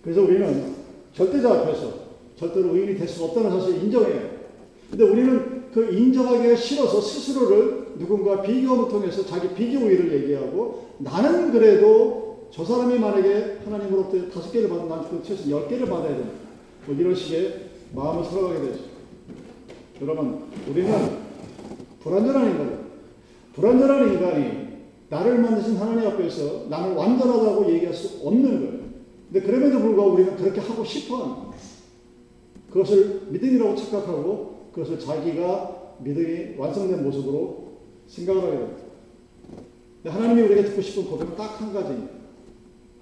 그래서 0.04 0.22
우리는 0.22 0.76
절대자 1.14 1.52
앞에서 1.52 1.94
절대로 2.38 2.76
의인이 2.76 2.98
될 2.98 3.08
수 3.08 3.26
없다는 3.26 3.52
사실을 3.52 3.84
인정해요. 3.84 4.30
근데 4.90 5.04
우리는 5.04 5.64
그 5.74 5.94
인정하기가 5.94 6.56
싫어서 6.56 7.02
스스로를 7.02 7.96
누군가 8.00 8.42
비교함을 8.42 8.90
통해서 8.90 9.26
자기 9.26 9.54
비교 9.54 9.86
의를 9.86 10.14
얘기하고 10.24 10.88
나는 11.00 11.52
그래도 11.52 12.48
저 12.52 12.64
사람이 12.64 12.98
만약에 12.98 13.60
하나님으로부터 13.66 14.30
다섯 14.30 14.52
개를 14.52 14.70
받으면 14.70 14.90
난그 14.90 15.22
최소 15.24 15.50
열 15.52 15.68
개를 15.68 15.88
받아야 15.88 16.16
된다. 16.16 16.32
뭐 16.88 16.96
이런 16.96 17.14
식의 17.14 17.69
마음을 17.94 18.24
살아가게 18.24 18.60
되죠. 18.60 18.84
여러분, 20.02 20.46
우리는 20.70 21.18
불완전한 22.00 22.52
인간 22.52 22.90
불완전한 23.54 24.14
인간이 24.14 24.70
나를 25.10 25.40
만드신 25.40 25.76
하나님 25.78 26.08
앞에서 26.08 26.68
나는 26.70 26.96
완전하다고 26.96 27.72
얘기할 27.74 27.94
수 27.94 28.26
없는 28.26 28.60
거예요. 28.60 28.80
근데 29.32 29.46
그럼에도 29.46 29.80
불구하고 29.80 30.14
우리는 30.14 30.36
그렇게 30.38 30.62
하고 30.62 30.84
싶어 30.84 31.18
하는 31.18 31.36
거예요. 31.36 31.54
그것을 32.72 33.28
믿음이라고 33.30 33.76
착각하고 33.76 34.70
그것을 34.72 35.00
자기가 35.00 35.96
믿음이 36.00 36.56
완성된 36.58 37.04
모습으로 37.04 37.70
생각을 38.08 38.44
하게 38.44 38.58
됩니다. 38.58 38.84
하나님이 40.06 40.42
우리가 40.44 40.62
듣고 40.64 40.82
싶은 40.82 41.06
고백은 41.06 41.36
딱 41.36 41.60
한 41.60 41.74
가지입니다. 41.74 42.14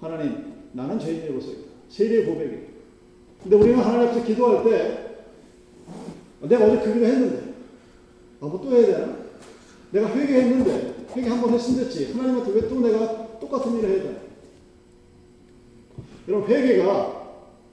하나님, 0.00 0.54
나는 0.72 0.98
죄인이로서 0.98 1.52
세례 1.88 2.24
고백이. 2.24 2.67
근데 3.42 3.56
우리는 3.56 3.78
하나님 3.78 4.08
앞에서 4.08 4.24
기도할 4.26 4.64
때 4.64 5.04
내가 6.42 6.64
어제 6.66 6.80
그 6.84 6.94
기도 6.94 7.06
했는데 7.06 7.54
아, 8.40 8.46
뭐 8.46 8.60
또 8.62 8.70
해야 8.76 8.86
되나? 8.86 9.16
내가 9.90 10.14
회개했는데 10.14 10.94
회개 11.16 11.28
한 11.28 11.40
번 11.40 11.50
했으면 11.54 11.84
됐지. 11.84 12.12
하나님한테 12.12 12.52
왜 12.52 12.68
또 12.68 12.80
내가 12.80 13.38
똑같은 13.40 13.78
일을 13.78 13.88
해야 13.90 14.02
되나? 14.02 14.18
여러분 16.28 16.48
회개가 16.50 17.18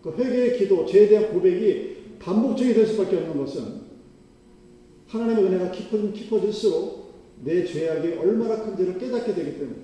그 0.02 0.12
회개의 0.18 0.58
기도, 0.58 0.86
죄에 0.86 1.08
대한 1.08 1.34
고백이 1.34 1.96
반복적이 2.20 2.74
될 2.74 2.88
수밖에 2.88 3.18
없는 3.18 3.38
것은 3.38 3.82
하나님의 5.08 5.44
은혜가 5.46 5.72
깊어지면 5.72 6.14
깊어질수록 6.14 7.14
내 7.44 7.66
죄악이 7.66 8.14
얼마나 8.14 8.64
큰지를 8.64 8.98
깨닫게 8.98 9.34
되기 9.36 9.58
때문에 9.60 9.78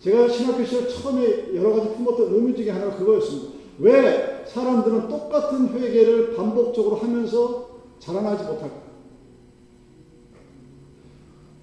제가 0.00 0.28
신학교 0.28 0.64
시절 0.64 0.88
처음에 0.88 1.54
여러 1.56 1.72
가지 1.74 1.94
품었던 1.96 2.34
의미 2.34 2.54
중에 2.54 2.70
하나가 2.70 2.96
그거였습니다. 2.96 3.48
왜 3.78 4.33
사람들은 4.46 5.08
똑같은 5.08 5.68
회개를 5.68 6.34
반복적으로 6.34 6.96
하면서 6.96 7.80
자라나지 7.98 8.44
못할까? 8.44 8.84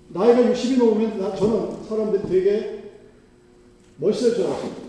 나이가 0.09 0.41
60이 0.51 0.77
넘으면 0.77 1.35
저는 1.35 1.83
사람들이 1.87 2.23
되게 2.27 2.91
멋있을 3.97 4.35
줄 4.35 4.45
알았습니다. 4.45 4.81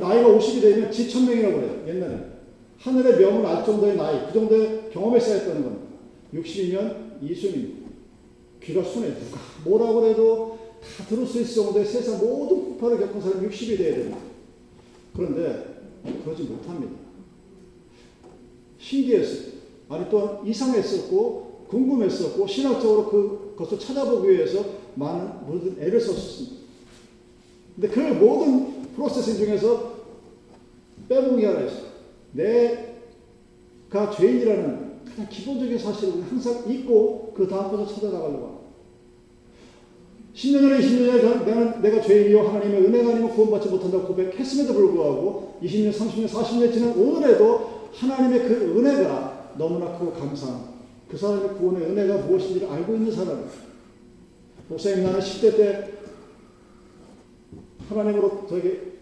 나이가 0.00 0.28
50이 0.28 0.60
되면 0.60 0.92
지천명이라고 0.92 1.56
그래요. 1.56 1.84
옛날에. 1.88 2.32
하늘의 2.78 3.18
명을 3.18 3.46
알 3.46 3.64
정도의 3.64 3.96
나이, 3.96 4.26
그 4.26 4.32
정도의 4.32 4.90
경험에 4.92 5.18
쌓였다는 5.18 5.62
겁니다. 5.62 5.86
60이면 6.34 7.22
이순입니다. 7.22 7.90
귀가 8.62 8.82
순해. 8.82 9.08
누가 9.08 9.38
뭐라고 9.64 10.06
해도 10.06 10.58
다 10.80 11.04
들을 11.08 11.26
수 11.26 11.40
있을 11.40 11.64
정도의 11.64 11.84
세상 11.84 12.18
모든 12.18 12.64
폭발을 12.64 12.98
겪은 12.98 13.20
사람이 13.20 13.48
60이 13.48 13.78
돼야 13.78 13.94
됩니다. 13.96 14.18
그런데 15.14 15.71
그러지 16.24 16.42
못합니다. 16.44 16.94
신기했어요. 18.78 19.52
아니 19.88 20.08
또 20.10 20.42
이상했었고 20.44 21.66
궁금했었고 21.68 22.46
신학적으로 22.46 23.08
그 23.08 23.54
것을 23.56 23.78
찾아보기 23.78 24.30
위해서 24.30 24.64
많은 24.94 25.46
모든 25.46 25.80
애를 25.80 26.00
썼습니다. 26.00 26.56
근데 27.74 27.88
그 27.88 28.00
모든 28.00 28.82
프로세스 28.94 29.36
중에서 29.36 29.92
빼먹은 31.08 31.38
게 31.38 31.46
하나 31.46 31.60
있어요. 31.62 31.92
내가 32.32 34.10
죄인이라는 34.10 34.92
가장 35.06 35.28
기본적인 35.28 35.78
사실을 35.78 36.22
항상 36.22 36.70
잊고 36.70 37.32
그 37.34 37.46
다음부터 37.46 37.86
찾아나가려고 37.86 38.46
합니다. 38.46 38.51
10년 40.34 40.60
전에 40.60 40.78
20년 40.78 41.20
전에 41.20 41.44
나는 41.44 41.82
내가 41.82 42.00
죄인이요 42.00 42.40
하나님의 42.48 42.84
은혜가 42.86 43.10
아니면 43.10 43.30
구원받지 43.30 43.68
못한다고 43.68 44.06
고백했음에도 44.06 44.72
불구하고 44.72 45.58
20년, 45.62 45.92
30년, 45.92 46.26
40년 46.26 46.72
지난 46.72 46.96
오늘에도 46.96 47.90
하나님의 47.92 48.48
그 48.48 48.78
은혜가 48.78 49.54
너무나 49.58 49.98
크고 49.98 50.12
감사한 50.12 50.72
그 51.08 51.16
사람의 51.18 51.54
구원의 51.58 51.90
은혜가 51.90 52.26
무엇인지를 52.26 52.68
알고 52.68 52.94
있는 52.94 53.12
사람입니다. 53.12 53.52
목사님 54.68 55.04
나는 55.04 55.20
10대 55.20 55.56
때 55.56 55.92
하나님으로 57.90 58.46
저에게 58.48 58.92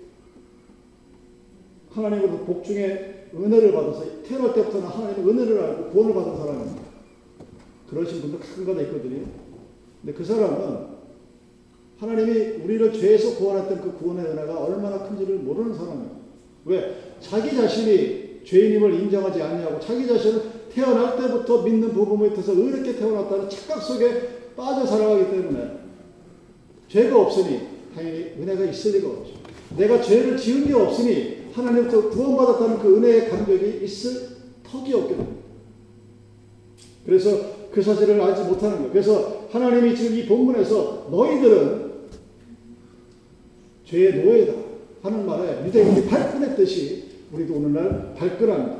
하나님으로 1.90 2.38
복중에 2.38 3.20
은혜를 3.32 3.72
받아서 3.72 4.22
태어날 4.24 4.52
때부터는 4.52 4.88
하나님의 4.88 5.30
은혜를 5.30 5.62
알고 5.62 5.90
구원을 5.90 6.14
받은 6.14 6.36
사람입니다. 6.36 6.82
그러신 7.88 8.20
분들 8.20 8.40
가끔가다 8.40 8.82
있거든요. 8.82 9.26
근데 10.00 10.12
그 10.12 10.24
사람은 10.24 10.89
하나님이 12.00 12.62
우리를 12.64 12.92
죄에서 12.94 13.36
구원했던 13.36 13.82
그 13.82 13.92
구원의 13.98 14.24
은혜가 14.24 14.58
얼마나 14.58 15.06
큰지를 15.06 15.36
모르는 15.40 15.74
사람이에요. 15.74 16.20
왜? 16.64 16.94
자기 17.20 17.54
자신이 17.54 18.40
죄인임을 18.44 18.94
인정하지 18.94 19.42
않냐고 19.42 19.78
자기 19.78 20.06
자신을 20.06 20.40
태어날 20.72 21.16
때부터 21.16 21.62
믿는 21.62 21.92
부부에 21.92 22.30
있어서 22.32 22.52
의롭게 22.52 22.96
태어났다는 22.96 23.50
착각 23.50 23.82
속에 23.82 24.54
빠져 24.56 24.86
살아가기 24.86 25.30
때문에 25.30 25.72
죄가 26.88 27.20
없으니 27.20 27.60
당연히 27.94 28.32
은혜가 28.40 28.64
있을 28.64 28.92
리가 28.92 29.08
없죠. 29.08 29.34
내가 29.76 30.00
죄를 30.00 30.38
지은 30.38 30.66
게 30.66 30.72
없으니 30.72 31.50
하나님부터 31.52 32.08
구원받았다는 32.08 32.78
그 32.78 32.96
은혜의 32.96 33.28
감격이 33.28 33.84
있을 33.84 34.28
턱이 34.64 34.94
없게 34.94 35.16
됩니다. 35.16 35.40
그래서 37.04 37.60
그 37.72 37.82
사실을 37.82 38.20
알지 38.20 38.44
못하는 38.44 38.78
거예요. 38.78 38.90
그래서 38.90 39.46
하나님이 39.50 39.94
지금 39.94 40.16
이 40.16 40.26
본문에서 40.26 41.08
너희들은 41.10 41.89
죄의 43.90 44.24
노예다 44.24 44.52
하는 45.02 45.26
말에 45.26 45.66
유대인이 45.66 46.06
발끈했듯이 46.06 47.04
우리도 47.32 47.54
오늘날 47.54 48.14
발끈합니다. 48.16 48.76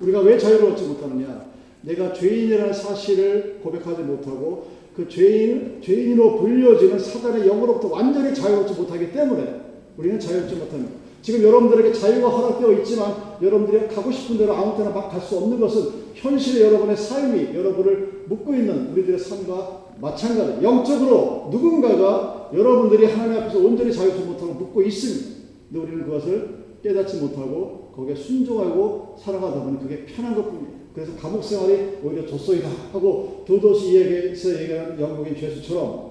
우리가 0.00 0.20
왜 0.20 0.38
자유로웠지 0.38 0.84
못하느냐? 0.84 1.46
내가 1.82 2.12
죄인이라는 2.12 2.72
사실을 2.72 3.60
고백하지 3.62 4.02
못하고 4.02 4.68
그 4.96 5.08
죄인, 5.08 5.80
죄인으로 5.82 6.38
불려지는 6.38 6.98
사단의 6.98 7.46
영으로부터 7.46 7.88
완전히 7.88 8.34
자유롭지 8.34 8.74
못하기 8.74 9.12
때문에 9.12 9.60
우리는 9.96 10.18
자유롭지 10.18 10.56
못합니다. 10.56 10.92
지금 11.22 11.42
여러분들에게 11.42 11.92
자유가 11.92 12.28
허락되어 12.28 12.72
있지만 12.80 13.14
여러분들이 13.42 13.88
가고 13.88 14.10
싶은 14.10 14.38
대로 14.38 14.54
아무 14.54 14.76
때나 14.76 14.90
막 14.90 15.10
갈 15.10 15.20
수 15.20 15.36
없는 15.36 15.60
것은 15.60 15.90
현실의 16.14 16.62
여러분의 16.66 16.96
삶이 16.96 17.54
여러분을 17.54 18.24
묶고 18.26 18.54
있는 18.54 18.90
우리들의 18.92 19.18
삶과 19.18 19.89
마찬가지. 20.00 20.62
영적으로 20.64 21.48
누군가가 21.50 22.50
여러분들이 22.54 23.06
하나님 23.06 23.42
앞에서 23.42 23.58
온전히 23.58 23.92
자유롭지 23.92 24.24
못하고 24.24 24.54
묶고 24.54 24.82
있습니다. 24.82 25.40
근데 25.70 25.86
우리는 25.86 26.04
그것을 26.04 26.60
깨닫지 26.82 27.18
못하고 27.18 27.90
거기에 27.94 28.14
순종하고 28.14 29.16
살아가다 29.18 29.62
보니 29.64 29.78
그게 29.80 30.04
편한 30.06 30.34
것뿐입니다. 30.34 30.80
그래서 30.94 31.12
감옥 31.16 31.44
생활이 31.44 31.98
오히려 32.02 32.26
좋소이다 32.26 32.68
하고 32.92 33.44
도도시 33.46 33.92
이야기에서 33.92 34.60
얘기하는 34.62 35.00
영국인 35.00 35.36
죄수처럼 35.36 36.10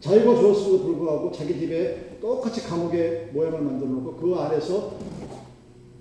자유가 0.00 0.34
주었음에도 0.38 0.84
불구하고 0.84 1.32
자기 1.32 1.58
집에 1.58 2.18
똑같이 2.20 2.62
감옥의 2.62 3.30
모양을 3.32 3.60
만들어 3.62 3.88
놓고 3.90 4.16
그 4.16 4.34
안에서 4.34 4.92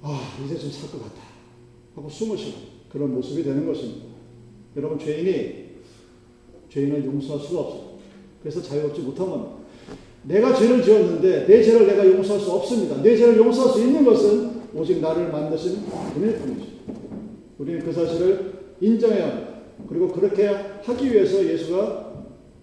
아 0.01 0.19
이제 0.43 0.57
좀 0.57 0.71
살 0.71 0.89
것 0.91 1.01
같다 1.03 1.21
하고 1.95 2.09
숨을 2.09 2.37
쉬는 2.37 2.53
그런 2.89 3.13
모습이 3.13 3.43
되는 3.43 3.65
것입니다. 3.65 4.07
여러분 4.75 4.97
죄인이 4.99 5.70
죄인을 6.71 7.05
용서할 7.05 7.41
수가 7.41 7.59
없어요. 7.61 7.81
그래서 8.41 8.61
자유롭지 8.61 9.01
못한 9.01 9.29
겁니다. 9.29 9.51
내가 10.23 10.53
죄를 10.53 10.81
지었는데 10.81 11.45
내 11.45 11.61
죄를 11.61 11.87
내가 11.87 12.05
용서할 12.05 12.39
수 12.39 12.51
없습니다. 12.51 13.01
내 13.01 13.15
죄를 13.15 13.37
용서할 13.37 13.73
수 13.73 13.81
있는 13.81 14.05
것은 14.05 14.61
오직 14.73 15.01
나를 15.01 15.29
만드신 15.31 15.83
분일 16.13 16.37
뿐이죠. 16.37 16.65
우리는 17.57 17.83
그 17.83 17.91
사실을 17.91 18.53
인정해야 18.79 19.29
합니다. 19.29 19.51
그리고 19.89 20.07
그렇게 20.09 20.47
하기 20.47 21.11
위해서 21.11 21.43
예수가 21.43 22.13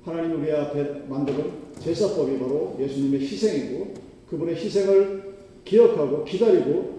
하나님 0.05 0.41
우리 0.41 0.51
앞에 0.51 1.03
만드는 1.09 1.69
제사법이 1.81 2.39
바로 2.39 2.77
예수님의 2.81 3.21
희생이고 3.21 3.95
그분의 4.31 4.57
희생을 4.57 5.35
기억하고 5.65 6.25
기다리고 6.25 6.99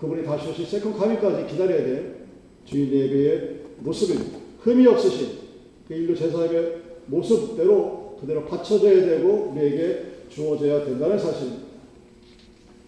그분이 0.00 0.24
다시 0.24 0.48
오실 0.48 0.64
second 0.64 0.94
coming까지 0.94 1.46
기다려야 1.52 1.84
될 1.84 2.16
주일 2.64 2.92
예배의 2.92 3.56
모습입니다. 3.80 4.38
흠이 4.60 4.86
없으신 4.86 5.47
그 5.88 5.94
인류 5.94 6.14
제사의 6.14 6.82
모습대로 7.06 8.18
그대로 8.20 8.44
받쳐져야 8.44 9.06
되고 9.06 9.52
우리에게 9.52 10.04
주어져야 10.28 10.84
된다는 10.84 11.18
사실입니다. 11.18 11.66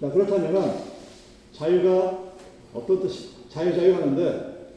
자 0.00 0.10
그렇다면 0.10 0.74
자유가 1.52 2.32
어떤 2.74 3.00
뜻이 3.00 3.30
자유 3.48 3.74
자유 3.74 3.94
하는데 3.94 4.70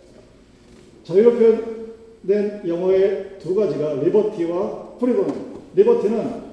자유로 1.03 1.31
표현된 1.33 2.67
영어의 2.67 3.37
두 3.39 3.53
가지가 3.53 3.95
liberty와 3.95 4.97
freedom입니다. 4.99 5.59
liberty는 5.75 6.43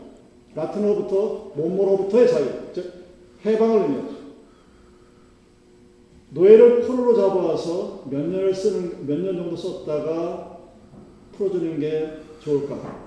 라틴어부터 0.54 1.52
몸으로부터의 1.54 2.28
자유, 2.28 2.46
즉 2.74 2.92
해방을 3.46 3.82
의미하죠. 3.82 4.20
노예를 6.30 6.80
포로로 6.82 7.14
잡아와서 7.14 8.02
몇 8.10 8.20
년을 8.20 8.52
쓰는 8.54 9.06
몇 9.06 9.18
년 9.20 9.36
정도 9.36 9.56
썼다가 9.56 10.49
풀어주는 11.40 11.80
게 11.80 12.18
좋을까? 12.40 13.00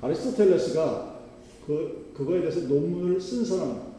아리스토텔레스가 0.00 1.18
그 1.66 2.12
그거에 2.16 2.40
대해서 2.40 2.60
논문을 2.60 3.20
쓴 3.20 3.44
사람. 3.44 3.94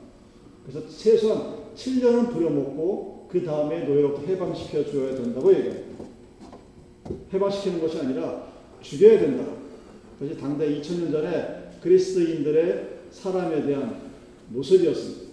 그래서 0.66 0.88
최소한 0.88 1.56
7년은 1.76 2.32
부려먹고 2.32 3.28
그 3.30 3.44
다음에 3.44 3.84
노예로부터 3.84 4.26
해방시켜 4.26 4.86
줘야 4.86 5.14
된다고 5.14 5.54
얘기해요. 5.54 5.84
해방시키는 7.34 7.82
것이 7.82 8.00
아니라 8.00 8.48
죽여야 8.82 9.20
된다. 9.20 9.44
그것이 10.18 10.40
당대 10.40 10.80
2000년 10.80 11.12
전에 11.12 11.72
그리스도인들의 11.82 13.00
사람에 13.12 13.66
대한 13.66 14.00
모습이었습니다. 14.50 15.26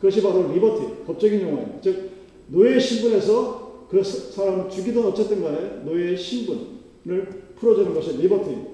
그것이 0.00 0.20
바로 0.22 0.52
리버티, 0.52 1.04
법적인 1.06 1.40
용어예요. 1.40 1.78
즉, 1.82 2.10
노예 2.48 2.78
신분에서 2.78 3.63
그 3.94 4.02
사람을 4.02 4.68
죽이든 4.68 5.04
어쨌든 5.04 5.40
간에 5.40 5.82
노예의 5.84 6.16
신분을 6.16 7.44
풀어주는 7.54 7.94
것이 7.94 8.16
liberty입니다. 8.16 8.70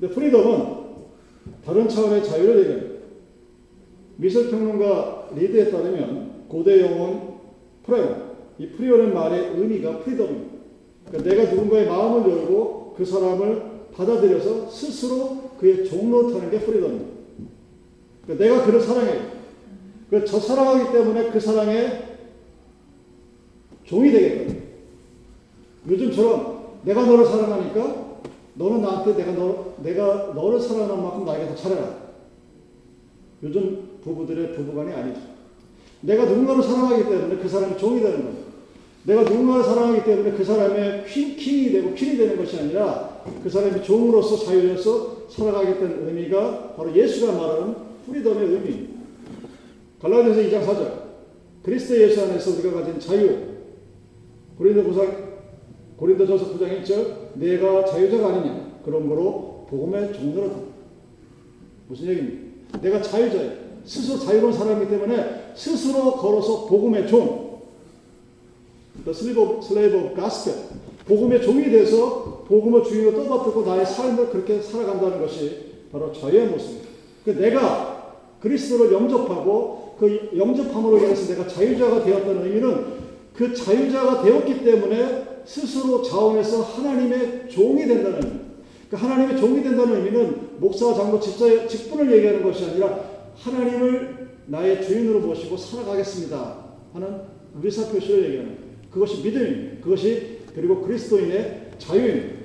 근데 0.00 0.14
freedom은 0.14 0.78
다른 1.66 1.86
차원의 1.86 2.24
자유를 2.24 2.60
얘기합니다. 2.60 2.98
미술평론가 4.16 5.30
리드에 5.36 5.70
따르면 5.70 6.46
고대 6.48 6.80
영어 6.80 7.34
freon, 7.84 8.32
이 8.58 8.68
freo는 8.68 9.12
말의 9.12 9.50
의미가 9.56 9.98
freedom입니다. 9.98 10.58
그러니까 11.06 11.30
내가 11.30 11.52
누군가의 11.52 11.86
마음을 11.88 12.30
열고 12.30 12.94
그 12.96 13.04
사람을 13.04 13.62
받아들여서 13.92 14.70
스스로 14.70 15.50
그의 15.58 15.84
종노릇하는 15.84 16.50
게 16.50 16.60
freedom입니다. 16.60 17.10
그러니까 18.22 18.44
내가 18.44 18.64
그를 18.64 18.80
사랑해요. 18.80 19.38
저 20.26 20.40
사랑하기 20.40 20.90
때문에 20.90 21.30
그 21.30 21.38
사랑에 21.38 22.07
종이 23.88 24.12
되겠다. 24.12 24.54
요즘처럼 25.88 26.78
내가 26.84 27.06
너를 27.06 27.24
사랑하니까 27.24 28.08
너는 28.54 28.82
나한테 28.82 29.14
내가 29.16 29.32
너, 29.32 29.74
내가 29.82 30.32
너를 30.34 30.60
사랑하는 30.60 31.02
만큼 31.02 31.24
나에게 31.24 31.48
더 31.48 31.54
잘해라. 31.54 31.96
요즘 33.42 33.98
부부들의 34.02 34.54
부부간이 34.54 34.92
아니죠. 34.92 35.20
내가 36.02 36.24
누군가를 36.26 36.62
사랑하기 36.62 37.04
때문에 37.04 37.36
그 37.36 37.48
사람이 37.48 37.78
종이 37.78 38.00
되는 38.00 38.22
거예요. 38.22 38.48
내가 39.04 39.22
누군가를 39.22 39.64
사랑하기 39.64 40.04
때문에 40.04 40.32
그 40.32 40.44
사람의 40.44 41.06
퀸, 41.06 41.36
킹이 41.36 41.72
되고 41.72 41.94
퀸이 41.94 42.16
되는 42.18 42.36
것이 42.36 42.58
아니라 42.58 43.22
그 43.42 43.48
사람이 43.48 43.82
종으로서 43.82 44.44
자유로서 44.44 45.28
살아가겠다는 45.30 46.08
의미가 46.08 46.74
바로 46.76 46.94
예수가 46.94 47.32
말하는 47.32 47.74
프리덤의 48.06 48.48
의미. 48.48 48.88
갈라디아서 50.02 50.40
2장 50.40 50.66
4절. 50.66 51.08
그리스도 51.62 52.00
예수 52.00 52.22
안에서 52.22 52.50
우리가 52.50 52.80
가진 52.80 53.00
자유. 53.00 53.57
고린도 54.58 54.82
부상 54.84 55.28
고린도전서 55.96 56.54
9장 56.54 56.82
1절 56.82 57.34
내가 57.34 57.84
자유자가 57.84 58.28
아니냐 58.28 58.80
그러므로 58.84 59.66
복음의 59.70 60.12
종로다. 60.12 60.56
무슨 61.88 62.08
얘기입니까? 62.08 62.80
내가 62.80 63.02
자유자예요. 63.02 63.68
스스로 63.84 64.18
자유로운 64.18 64.52
사람이기 64.52 64.90
때문에 64.90 65.52
스스로 65.54 66.12
걸어서 66.12 66.66
복음의 66.66 67.08
종 67.08 67.48
The 69.04 69.16
slave 69.16 70.12
복음의 71.06 71.42
종이 71.42 71.64
돼서 71.70 72.44
복음의 72.46 72.84
주인으로 72.84 73.24
떠받들고 73.24 73.62
나의 73.64 73.86
삶을 73.86 74.28
그렇게 74.28 74.60
살아간다는 74.60 75.20
것이 75.20 75.86
바로 75.90 76.12
자유의 76.12 76.48
모습입니다. 76.48 76.88
그 77.24 77.30
내가 77.30 78.16
그리스도를 78.40 78.92
영접하고 78.92 79.96
그 79.98 80.30
영접함으로 80.36 80.98
인해서 80.98 81.32
내가 81.32 81.48
자유자가 81.48 82.04
되었다는 82.04 82.44
의미는 82.44 83.07
그 83.38 83.54
자유자가 83.54 84.20
되었기 84.24 84.64
때문에 84.64 85.42
스스로 85.44 86.02
자원해서 86.02 86.60
하나님의 86.60 87.48
종이 87.48 87.86
된다는 87.86 88.20
의미. 88.20 88.40
그 88.90 88.96
하나님의 88.96 89.38
종이 89.38 89.62
된다는 89.62 89.94
의미는 89.94 90.58
목사와 90.58 90.94
장로 90.94 91.20
직자, 91.20 91.68
직분을 91.68 92.10
얘기하는 92.16 92.42
것이 92.42 92.64
아니라 92.64 92.98
하나님을 93.36 94.30
나의 94.46 94.84
주인으로 94.84 95.20
모시고 95.20 95.56
살아가겠습니다 95.56 96.64
하는 96.92 97.20
의사표시를 97.62 98.24
얘기하는 98.24 98.56
거예요. 98.56 98.70
그것이 98.90 99.22
믿음입니다. 99.22 99.84
그것이 99.84 100.38
그리고 100.52 100.82
그리스도인의 100.82 101.70
자유입니다. 101.78 102.38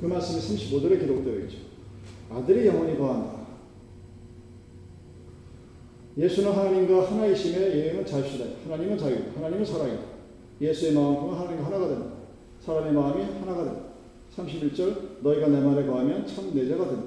그 0.00 0.06
말씀이 0.06 0.40
35절에 0.40 0.98
기록되어 0.98 1.38
있죠. 1.44 1.58
아들이 2.28 2.66
영원히 2.66 2.98
거한다. 2.98 3.33
예수는 6.16 6.52
하나님과 6.52 7.10
하나이심의 7.10 7.76
예행은 7.76 8.06
자유시다. 8.06 8.44
하나님은 8.64 8.96
자유, 8.96 9.16
하나님은 9.34 9.64
사랑이다. 9.64 10.00
예수의 10.60 10.92
마음은 10.92 11.34
하나님과 11.34 11.66
하나가 11.66 11.88
된다. 11.88 12.06
사람의 12.60 12.92
마음이 12.92 13.22
하나가 13.40 13.64
된다. 13.64 13.80
31절 14.36 15.22
너희가 15.22 15.48
내 15.48 15.60
말에 15.60 15.86
거하면 15.86 16.26
참 16.26 16.52
내자가 16.54 16.88
된다. 16.88 17.04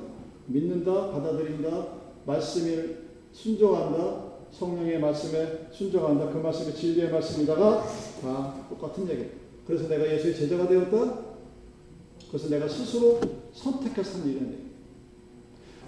믿는다, 0.48 1.12
받아들인다, 1.12 1.88
말씀을 2.26 3.08
순종한다, 3.32 4.28
성령의 4.52 5.00
말씀에 5.00 5.67
순종한다. 5.72 6.30
그 6.32 6.38
말씀이 6.38 6.74
진리의 6.74 7.12
말씀이다가 7.12 7.86
다 8.22 8.65
똑같은 8.70 9.10
얘기. 9.10 9.26
그래서 9.65 9.88
내가 9.88 10.10
예수의 10.13 10.36
제자가 10.36 10.67
되었다. 10.67 11.20
그래서 12.30 12.50
내가 12.50 12.67
스스로 12.67 13.20
선택해서 13.54 14.20
한 14.20 14.28
얘기. 14.30 14.66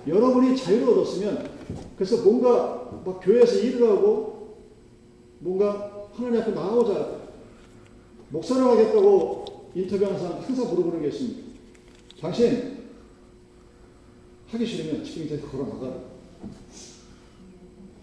여러분이 0.07 0.57
자유를 0.57 0.89
얻었으면 0.89 1.49
그래서 1.95 2.23
뭔가 2.23 3.01
막 3.05 3.19
교회에서 3.19 3.59
일을 3.59 3.89
하고 3.89 4.57
뭔가 5.39 6.07
하나님 6.13 6.41
앞에 6.41 6.51
나가고자 6.51 7.19
목사를 8.29 8.63
하겠다고 8.63 9.45
인터뷰하는 9.75 10.19
사람 10.19 10.39
항상 10.39 10.69
물어보는 10.69 11.01
게 11.01 11.07
있습니다. 11.09 11.41
당신 12.21 12.79
하기 14.47 14.65
싫으면 14.65 15.03
지금 15.03 15.25
이제 15.25 15.39
걸어 15.39 15.65
나가. 15.65 15.93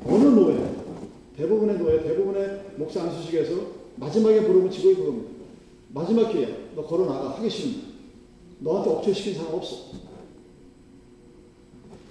어느 0.05 0.25
노예, 0.25 0.75
대부분의 1.37 1.79
노예, 1.79 2.03
대부분의 2.03 2.75
목사 2.77 3.03
안수식에서 3.03 3.55
마지막에 3.97 4.41
물으면 4.43 4.71
지고 4.71 4.95
그겁니다. 4.95 5.31
마지막 5.89 6.31
기회야. 6.31 6.49
너 6.75 6.87
걸어 6.87 7.07
나가. 7.07 7.31
하기 7.31 7.51
싫으면. 7.51 7.97
너한테 8.61 8.91
억제시킨 8.91 9.35
사람 9.35 9.55
없어. 9.55 9.91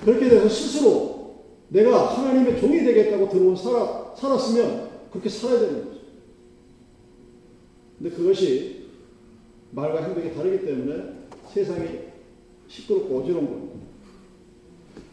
그렇게 0.06 0.30
돼서 0.30 0.48
스스로 0.48 1.34
내가 1.70 2.16
하나님의 2.16 2.62
종이 2.62 2.84
되겠다고 2.84 3.28
들어온 3.28 3.56
살아, 3.56 4.14
살았으면 4.16 4.90
그렇게 5.12 5.28
살아야 5.28 5.60
되는 5.62 5.86
거죠. 5.86 6.00
근데 7.98 8.16
그것이 8.16 8.86
말과 9.72 10.04
행동이 10.04 10.32
다르기 10.36 10.64
때문에 10.64 11.04
세상이 11.52 11.88
시끄럽고 12.68 13.18
어지러운 13.18 13.46
겁니다. 13.48 13.80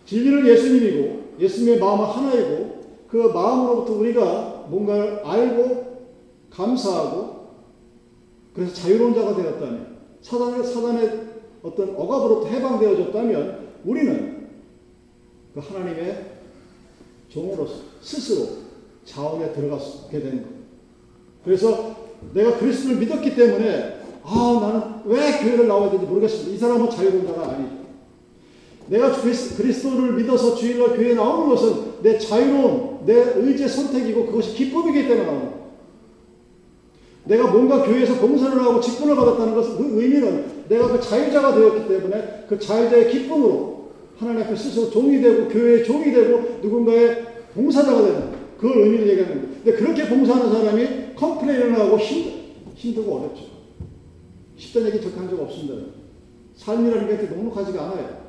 진리는 0.04 0.46
예수님이고 0.46 1.36
예수님의 1.40 1.78
마음은 1.80 2.04
하나이고 2.04 2.82
그 3.08 3.16
마음으로부터 3.16 3.94
우리가 3.94 4.66
뭔가를 4.68 5.20
알고 5.24 6.02
감사하고 6.50 7.46
그래서 8.54 8.74
자유로운 8.74 9.14
자가 9.14 9.34
되었다면 9.34 9.96
사단의, 10.20 10.64
사단의 10.64 11.26
어떤 11.62 11.96
억압으로부터 11.96 12.48
해방되어졌다면 12.48 13.68
우리는 13.86 14.31
그 15.54 15.60
하나님의 15.60 16.26
종으로서 17.28 17.74
스스로 18.00 18.48
자원에 19.04 19.52
들어가게 19.52 20.20
되는. 20.20 20.46
그래서 21.44 21.96
내가 22.32 22.56
그리스도를 22.58 22.98
믿었기 22.98 23.34
때문에 23.34 24.00
아 24.24 24.58
나는 24.60 24.82
왜 25.04 25.38
교회를 25.38 25.66
나와야 25.66 25.90
되는지 25.90 26.10
모르겠습니다. 26.10 26.52
이 26.52 26.58
사람은 26.58 26.90
자유로운 26.90 27.26
자가 27.26 27.50
아니죠. 27.50 27.82
내가 28.86 29.12
그리스도를 29.12 30.14
믿어서 30.14 30.54
주일날 30.54 30.96
교회에 30.96 31.14
나오는 31.14 31.48
것은 31.48 32.02
내 32.02 32.18
자유로운 32.18 33.04
내 33.04 33.14
의지의 33.14 33.68
선택이고 33.68 34.26
그것이 34.26 34.54
기쁨이기 34.54 35.08
때문에 35.08 35.26
나오는 35.26 35.50
거예요. 35.50 35.62
내가 37.24 37.50
뭔가 37.50 37.84
교회에서 37.84 38.16
봉사를 38.16 38.60
하고 38.60 38.80
직분을 38.80 39.14
받았다는 39.14 39.54
것은 39.54 39.76
그 39.76 40.02
의미는 40.02 40.64
내가 40.68 40.88
그 40.88 41.00
자유자가 41.00 41.54
되었기 41.54 41.88
때문에 41.88 42.44
그 42.48 42.58
자유자의 42.58 43.10
기쁨으로 43.10 43.81
하나님 44.18 44.42
앞에 44.42 44.54
스스로 44.56 44.90
종이 44.90 45.20
되고 45.20 45.48
교회의 45.48 45.84
종이 45.84 46.12
되고 46.12 46.58
누군가의 46.62 47.26
봉사자가 47.54 48.02
되는 48.02 48.32
그 48.58 48.68
의미를 48.68 49.08
얘기하는 49.08 49.42
거예요. 49.42 49.54
근데 49.62 49.72
그렇게 49.72 50.08
봉사하는 50.08 50.52
사람이 50.52 51.14
컴플레인을 51.16 51.78
하고 51.78 51.98
힘, 51.98 52.32
힘들고 52.74 53.18
어렵죠. 53.18 53.44
쉽다는 54.56 54.88
얘기 54.88 55.00
적한 55.02 55.28
적 55.28 55.40
없습니다. 55.40 55.86
삶이라는 56.56 57.08
게 57.08 57.34
녹록하지가 57.34 57.82
않아요. 57.82 58.22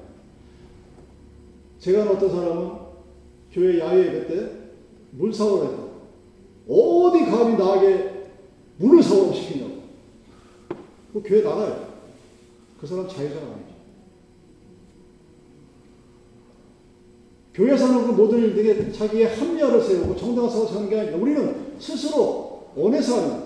제가 1.80 2.10
어떤 2.10 2.30
사람은 2.30 2.72
교회 3.52 3.80
야외 3.80 4.08
예배 4.08 4.28
때 4.28 4.64
물 5.16 5.32
사오라 5.32 5.70
했다. 5.70 5.84
어디 6.68 7.26
감히 7.26 7.56
나에게 7.56 8.30
물을 8.78 9.04
사오라고 9.04 9.34
시키냐고. 9.34 9.84
그 11.14 11.22
교회 11.24 11.42
나가요. 11.44 11.94
그 12.80 12.88
사람 12.88 13.08
자유자가 13.08 13.42
아니죠. 13.42 13.63
교회에서는 17.54 18.08
그 18.08 18.12
모든 18.14 18.40
일들에 18.40 18.92
자기의 18.92 19.36
합리화를 19.36 19.82
세우고 19.82 20.18
사고 20.18 20.66
하는 20.66 20.90
게 20.90 21.00
아니라 21.00 21.18
우리는 21.18 21.56
스스로 21.80 22.70
원해서 22.76 23.22
하는 23.22 23.44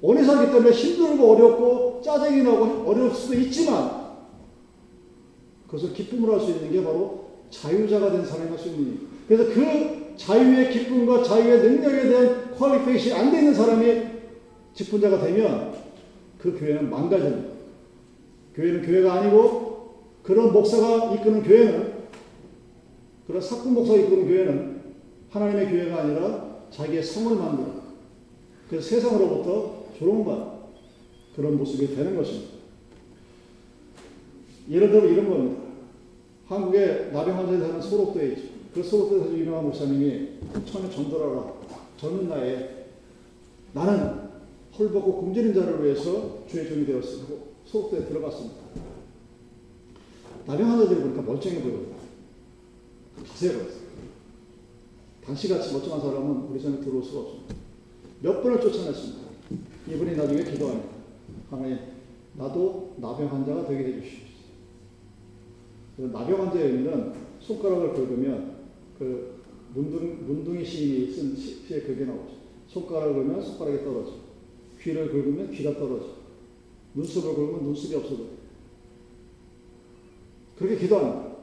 원해서 0.00 0.36
하기 0.36 0.52
때문에 0.52 0.70
힘들고 0.70 1.32
어렵고 1.32 2.00
짜증이 2.02 2.42
나고 2.42 2.88
어려울 2.88 3.14
수도 3.14 3.34
있지만 3.34 4.00
그것을 5.66 5.92
기쁨으로 5.92 6.34
할 6.34 6.40
수 6.40 6.50
있는 6.52 6.72
게 6.72 6.82
바로 6.82 7.24
자유자가 7.50 8.10
된 8.12 8.24
사람이 8.24 8.48
할 8.48 8.58
수 8.58 8.68
있는 8.68 8.92
일. 8.92 8.98
그래서 9.28 9.52
그 9.52 10.14
자유의 10.16 10.70
기쁨과 10.70 11.22
자유의 11.22 11.58
능력에 11.58 12.08
대한 12.08 12.50
퀄리페이션이 12.56 13.20
안 13.20 13.30
되는 13.30 13.54
사람이 13.54 14.02
직분자가 14.74 15.20
되면 15.20 15.74
그 16.38 16.58
교회는 16.58 16.88
망가집니다. 16.88 17.50
교회는 18.54 18.82
교회가 18.82 19.12
아니고 19.14 19.94
그런 20.22 20.52
목사가 20.52 21.14
이끄는 21.14 21.42
교회는 21.42 21.99
그런 23.30 23.40
사꾼 23.40 23.74
목사가 23.74 23.98
이끄는 24.00 24.26
교회는 24.26 24.80
하나님의 25.30 25.70
교회가 25.70 26.02
아니라 26.02 26.64
자기의 26.70 27.02
성을 27.02 27.36
만들어 27.36 27.80
그래서 28.68 28.88
세상으로부터 28.88 29.84
조롱받 29.98 30.60
그런 31.36 31.56
모습이 31.56 31.94
되는 31.94 32.16
것입니다. 32.16 32.54
예를 34.68 34.90
들어 34.90 35.06
이런 35.06 35.28
겁니다. 35.28 35.62
한국에 36.46 37.10
나병 37.12 37.38
환자에 37.38 37.58
사는 37.60 37.80
소록도에 37.80 38.28
있죠. 38.30 38.42
그 38.74 38.82
소록도에서 38.82 39.38
유명한 39.38 39.64
목사님이 39.64 40.30
처음에 40.66 40.90
전도하라. 40.90 41.52
젊은 41.98 42.28
나이에 42.28 42.86
나는 43.72 44.30
헐벗고 44.76 45.20
굶주린 45.20 45.54
자를 45.54 45.84
위해서 45.84 46.44
주의 46.48 46.68
종이 46.68 46.84
되었고 46.84 47.50
소록도에 47.64 48.06
들어갔습니다. 48.06 48.56
나병 50.46 50.68
환자들이 50.68 51.00
보니까 51.00 51.22
멀쩡해 51.22 51.62
보여요. 51.62 51.99
가세요. 53.18 53.66
당시같이 55.24 55.72
멀쩡한 55.72 56.00
사람은 56.00 56.48
우리 56.48 56.60
전에 56.60 56.80
들어올 56.80 57.02
수가 57.02 57.20
없습니다. 57.20 57.54
몇 58.22 58.42
번을 58.42 58.60
쫓아냈습니다. 58.60 59.20
이분이 59.88 60.16
나중에 60.16 60.44
기도합니다. 60.44 60.88
하나님, 61.50 61.78
나도 62.34 62.94
나병 62.98 63.30
환자가 63.30 63.66
되게 63.66 63.84
해주시옵소서. 63.84 64.30
나병 66.12 66.40
환자의 66.42 66.66
의미는 66.66 67.12
손가락을 67.40 67.92
긁으면 67.94 68.56
그 68.98 69.40
문둥, 69.74 70.26
문둥이 70.26 70.64
시인이 70.64 71.12
쓴 71.12 71.36
시, 71.36 71.66
시에 71.66 71.80
그게 71.82 72.04
나오죠. 72.04 72.34
손가락을 72.68 73.14
긁으면 73.14 73.42
손가락이 73.42 73.84
떨어져. 73.84 74.12
귀를 74.80 75.10
긁으면 75.10 75.50
귀가 75.50 75.74
떨어져. 75.74 76.16
눈썹을 76.94 77.34
긁으면 77.34 77.64
눈썹이 77.64 77.94
없어져. 77.96 78.24
그렇게 80.58 80.76
기도합니다. 80.76 81.36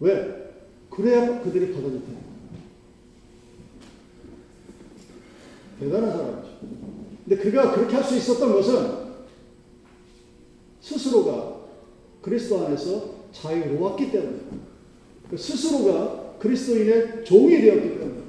왜? 0.00 0.45
그래야 0.96 1.40
그들이 1.42 1.74
받아줄 1.74 2.00
테니 2.00 2.16
대단한 5.78 6.10
사람이죠. 6.10 6.48
근데 7.28 7.42
그가 7.42 7.72
그렇게 7.72 7.94
할 7.96 8.04
수 8.04 8.16
있었던 8.16 8.52
것은 8.52 9.06
스스로가 10.80 11.56
그리스도 12.22 12.64
안에서 12.64 13.16
자유로웠기 13.32 14.10
때문에 14.10 14.38
그 15.28 15.36
스스로가 15.36 16.36
그리스도인의 16.38 17.24
종이 17.24 17.60
되었기 17.60 17.98
때문에 17.98 18.20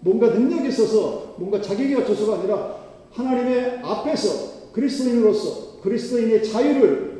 뭔가 0.00 0.28
능력이 0.28 0.68
있어서 0.68 1.34
뭔가 1.38 1.60
자격이 1.60 1.94
갖춰서가 1.96 2.38
아니라 2.38 2.80
하나님의 3.10 3.80
앞에서 3.82 4.70
그리스도인으로서 4.72 5.80
그리스도인의 5.82 6.44
자유를 6.44 7.10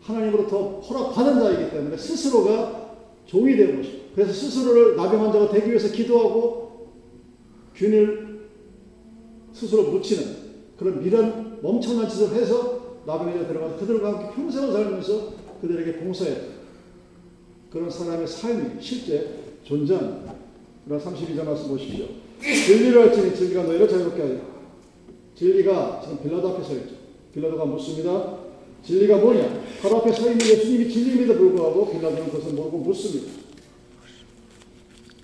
하나님으로부터 0.00 0.80
허락받은 0.80 1.40
자이기 1.40 1.70
때문에 1.70 1.96
스스로가 1.96 2.83
종이 3.26 3.56
되는 3.56 3.76
것이죠. 3.76 3.98
그래서 4.14 4.32
스스로를 4.32 4.96
나병 4.96 5.24
환자가 5.24 5.50
되기 5.50 5.68
위해서 5.68 5.92
기도하고 5.92 6.88
균을 7.74 8.48
스스로 9.52 9.84
묻히는 9.84 10.44
그런 10.76 11.02
미련 11.02 11.58
멈춰난 11.62 12.08
짓을 12.08 12.34
해서 12.34 13.00
나병에 13.06 13.46
들어가서 13.46 13.76
그들과 13.78 14.12
함께 14.12 14.34
평생을 14.34 14.72
살면서 14.72 15.32
그들에게 15.60 15.98
봉사했다. 15.98 16.54
그런 17.70 17.90
사람의 17.90 18.26
삶이 18.26 18.80
실제 18.80 19.42
존재합니다. 19.62 20.34
그러 20.86 20.98
32절 20.98 21.44
말씀 21.44 21.68
보십시오. 21.68 22.06
진리를 22.40 23.00
할지니 23.00 23.34
진리가 23.34 23.64
너희를 23.64 23.88
자유롭게 23.88 24.20
하리라. 24.20 24.40
진리가 25.34 26.00
지금 26.02 26.22
빌라도 26.22 26.50
앞에 26.50 26.62
서 26.62 26.74
있죠. 26.74 26.94
빌라도가 27.32 27.64
묻습니다. 27.64 28.43
진리가 28.84 29.18
뭐냐? 29.18 29.62
바로 29.80 29.98
앞에 29.98 30.12
서 30.12 30.30
있는 30.30 30.46
예수님이 30.46 30.88
진리임에도 30.90 31.34
불구하고 31.34 31.90
빌라도는 31.90 32.30
그것을 32.30 32.52
모르고 32.52 32.78
묻습니다. 32.78 33.32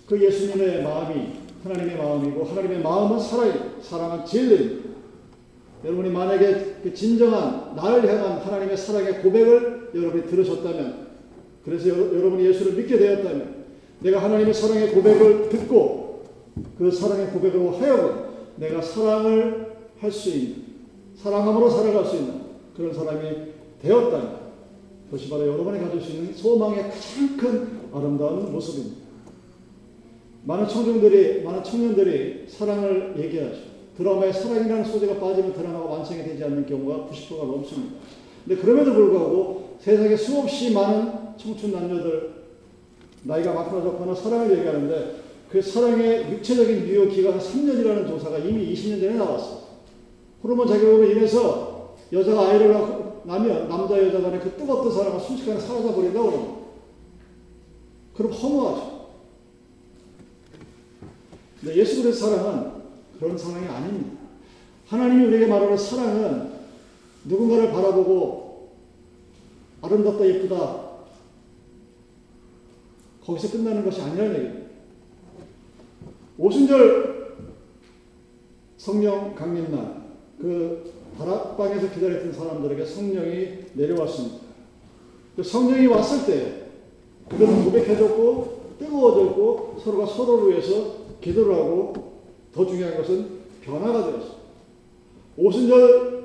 그 0.07 0.23
예수님의 0.23 0.83
마음이 0.83 1.27
하나님의 1.62 1.96
마음이고 1.96 2.44
하나님의 2.44 2.81
마음은 2.81 3.20
살아요. 3.20 3.81
사랑은 3.83 4.25
진리입니다. 4.25 4.90
여러분이 5.85 6.11
만약에 6.11 6.77
그 6.83 6.92
진정한 6.92 7.75
나를 7.75 8.09
향한 8.09 8.38
하나님의 8.38 8.77
사랑의 8.77 9.23
고백을 9.23 9.90
여러분이 9.94 10.27
들으셨다면 10.27 11.09
그래서 11.64 11.88
여 11.88 11.94
러분이 11.94 12.44
예수를 12.46 12.73
믿게 12.75 12.99
되었다면 12.99 13.64
내가 14.01 14.23
하나님의 14.23 14.53
사랑의 14.53 14.90
고백을 14.92 15.49
듣고 15.49 16.25
그 16.77 16.90
사랑의 16.90 17.29
고백으로 17.29 17.73
하여금 17.79 18.31
내가 18.57 18.83
사랑을 18.83 19.70
할 20.01 20.11
수 20.11 20.31
있는 20.31 20.70
사랑함으로 21.16 21.68
살아갈 21.68 22.05
수 22.07 22.16
있는 22.16 22.50
그런 22.81 22.95
사람이 22.95 23.37
되었다면 23.83 24.40
그것이 25.11 25.29
바로 25.29 25.47
여러분이 25.47 25.81
가질 25.81 26.01
수 26.01 26.12
있는 26.12 26.33
소망의 26.33 26.85
가장 26.85 27.37
큰 27.37 27.81
아름다운 27.93 28.51
모습입니다. 28.51 28.97
많은 30.45 30.66
청중들이 30.66 31.43
많은 31.43 31.62
청년들이 31.62 32.47
사랑을 32.49 33.14
얘기하죠. 33.19 33.59
드라마에 33.99 34.33
사랑이라는 34.33 34.85
소재가 34.85 35.21
빠지면 35.21 35.53
드라마가 35.53 35.85
완성이 35.85 36.23
되지 36.23 36.43
않는 36.45 36.64
경우가 36.64 37.11
90%가 37.11 37.45
넘습니다. 37.45 37.97
근데 38.47 38.62
그럼에도 38.62 38.95
불구하고 38.95 39.77
세상에 39.79 40.16
수없이 40.16 40.73
많은 40.73 41.37
청춘 41.37 41.73
남녀들 41.73 42.31
나이가 43.25 43.53
많거나 43.53 44.14
사랑을 44.14 44.57
얘기하는데 44.57 45.16
그 45.51 45.61
사랑의 45.61 46.33
육체적인 46.33 46.87
유효 46.87 47.09
기간은 47.09 47.38
3년이라는 47.38 48.09
조사가 48.09 48.38
이미 48.38 48.73
20년 48.73 49.01
전에 49.01 49.14
나왔어. 49.16 49.69
호르몬 50.43 50.66
작용으로 50.66 51.05
인해서 51.11 51.70
여자가 52.12 52.49
아이를 52.49 52.73
낳으면 53.25 53.68
남자 53.68 54.03
여자 54.03 54.20
간의 54.20 54.40
그 54.40 54.57
뜨겁던 54.57 54.92
사랑은 54.92 55.20
순식간에 55.20 55.61
사라져 55.61 55.94
버린다고 55.94 56.31
그러는 56.31 56.61
그럼 58.14 58.33
허무하죠. 58.33 59.11
근데 61.61 61.77
예수 61.77 62.03
그리스도 62.03 62.27
사랑은 62.27 62.73
그런 63.18 63.37
사랑이 63.37 63.66
아닙니다. 63.66 64.18
하나님이 64.88 65.27
우리에게 65.27 65.46
말하는 65.46 65.77
사랑은 65.77 66.51
누군가를 67.25 67.70
바라보고 67.70 68.70
아름답다 69.83 70.27
예쁘다 70.27 70.90
거기서 73.25 73.53
끝나는 73.53 73.85
것이 73.85 74.01
아니라는 74.01 74.35
얘기입니다. 74.35 74.70
오순절 76.38 77.37
성령 78.77 79.35
강림날 79.35 80.03
그 80.40 81.00
다락방에서 81.18 81.90
기다렸던 81.90 82.33
사람들에게 82.33 82.85
성령이 82.85 83.49
내려왔습니다. 83.75 84.37
그 85.37 85.42
성령이 85.42 85.87
왔을 85.87 86.27
때 86.27 86.62
그들은 87.29 87.64
고백해줬고 87.64 88.61
뜨거워졌고 88.79 89.77
서로가 89.83 90.07
서로를 90.07 90.51
위해서 90.51 90.94
기도를 91.20 91.55
하고 91.55 91.92
더 92.53 92.66
중요한 92.66 92.96
것은 92.96 93.40
변화가 93.62 94.05
되었습니다. 94.05 94.40
오순절 95.37 96.20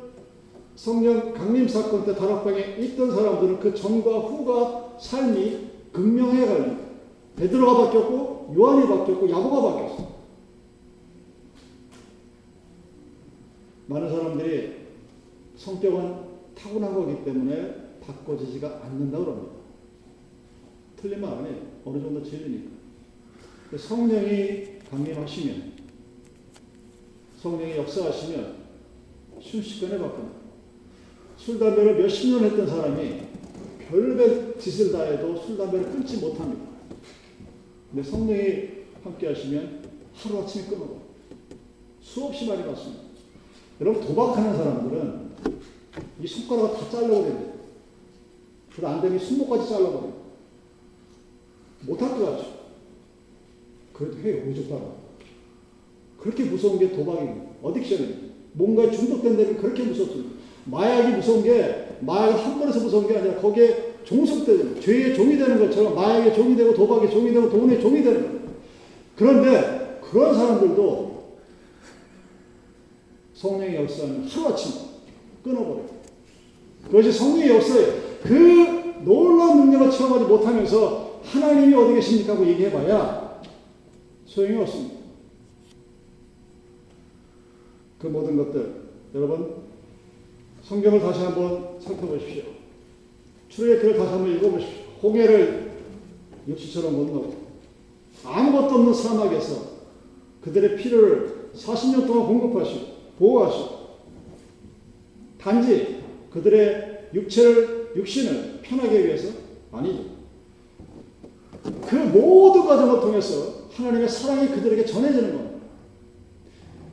성령 0.76 1.34
강림 1.34 1.67
사건 1.67 2.06
때 2.06 2.15
다락방에 2.15 2.76
있던 2.80 3.15
사람들은 3.15 3.60
그 3.60 3.74
전과 3.74 4.19
후가 4.19 4.98
삶이 5.00 5.67
극명해 5.93 6.45
갈립니다. 6.45 6.86
베드로가 7.38 7.86
바뀌었고 7.86 8.54
요한이 8.58 8.88
바뀌었고 8.88 9.30
야고가 9.30 9.62
바뀌었어. 9.62 10.14
많은 13.88 14.10
사람들이 14.10 14.86
성격은 15.56 16.15
타고난 16.56 16.93
거기 16.93 17.24
때문에 17.24 18.00
바꿔지지가 18.02 18.82
않는다고 18.84 19.26
합니다. 19.26 19.56
틀린 20.98 21.21
말 21.21 21.34
아니에요. 21.34 21.58
어느 21.86 22.02
정도 22.02 22.24
진리니까. 22.24 22.71
성령이 23.78 24.80
강림하시면 24.89 25.74
성령이 27.41 27.78
역사하시면 27.78 28.56
순식간에 29.41 29.98
바뀝니다. 29.98 30.45
술, 31.38 31.60
담배를 31.60 32.02
몇십 32.02 32.32
년 32.32 32.45
했던 32.45 32.65
사람이 32.67 33.21
별별 33.88 34.58
짓을 34.58 34.91
다 34.91 35.04
해도 35.04 35.36
술, 35.38 35.58
담배를 35.58 35.91
끊지 35.91 36.17
못합니다. 36.17 36.65
근데 37.91 38.10
성령이 38.10 38.69
함께 39.04 39.28
하시면 39.28 39.84
하루아침에 40.13 40.67
끊어버 40.67 41.02
수없이 42.02 42.48
많이 42.48 42.63
봤습니다. 42.63 43.04
여러분, 43.82 44.02
도박하는 44.02 44.56
사람들은 44.56 45.26
이 46.22 46.28
손가락을 46.28 46.78
다 46.78 46.90
잘라버려요. 46.90 47.56
그거 48.74 48.88
안 48.88 49.02
되면 49.02 49.20
손목까지 49.20 49.70
잘라버려요. 49.70 50.14
못할 51.82 52.10
것 52.10 52.26
같죠? 52.26 52.46
그래도 53.94 54.18
해요, 54.20 54.44
무조건. 54.46 55.06
그렇게 56.20 56.44
무서운 56.46 56.80
게 56.80 56.92
도박입니다. 56.92 57.46
어딕션이에요. 57.64 58.26
뭔가에 58.54 58.92
중독된 58.92 59.38
데는 59.38 59.58
그렇게 59.58 59.84
무섭습니다. 59.84 60.36
마약이 60.66 61.18
무서운 61.18 61.44
게, 61.44 61.98
마약을 62.00 62.44
한 62.44 62.60
번에서 62.60 62.80
무서운 62.80 63.08
게 63.08 63.18
아니라 63.18 63.36
거기에 63.36 63.96
종속되는 64.06 64.82
죄의 64.82 65.16
종이 65.16 65.38
되는 65.38 65.60
것처럼 65.60 65.96
마약의 65.96 66.34
종이 66.34 66.56
되고 66.56 66.74
도박의 66.74 67.12
종이 67.12 67.32
되고 67.34 67.50
돈의 67.50 67.82
종이 67.82 68.02
되는 68.02 68.22
거예요. 68.22 68.40
그런데 69.16 70.00
그런 70.02 70.34
사람들도 70.34 71.14
성령의 73.46 73.76
역사는 73.76 74.28
하루아침 74.28 74.72
끊어버려요. 75.44 75.86
그것이 76.86 77.12
성령의 77.12 77.50
역사예요. 77.56 77.94
그 78.24 79.04
놀라운 79.04 79.66
능력을 79.66 79.92
체험하지 79.92 80.26
못하면서 80.26 81.22
하나님이 81.24 81.76
어디 81.76 81.94
계십니까 81.96 82.34
하고 82.34 82.48
얘기해봐야 82.48 83.42
소용이 84.26 84.62
없습니다. 84.64 84.96
그 88.00 88.08
모든 88.08 88.38
것들 88.38 88.86
여러분 89.14 89.56
성경을 90.64 91.00
다시 91.00 91.22
한번 91.22 91.80
살펴보십시오. 91.80 92.44
출애굽기를 93.50 93.98
다시 93.98 94.12
한번 94.12 94.36
읽어보십시오. 94.36 94.84
홍해를 95.04 95.72
육지처럼 96.48 96.94
건너고 96.94 97.46
아무것도 98.24 98.76
없는 98.76 98.94
사막에서 98.94 99.76
그들의 100.42 100.78
피를 100.78 101.52
40년 101.56 102.08
동안 102.08 102.28
공급하시고 102.28 102.95
보호하시고 103.17 103.86
단지 105.39 106.04
그들의 106.32 107.10
육체를 107.13 107.93
육신을 107.95 108.60
편하게 108.62 109.06
위해서 109.06 109.30
아니죠. 109.71 110.04
그 111.88 111.95
모든 111.95 112.65
과정을 112.65 112.99
통해서 112.99 113.65
하나님의 113.71 114.10
사랑이 114.10 114.49
그들에게 114.49 114.86
전해지는 114.86 115.34
겁니다. 115.34 115.56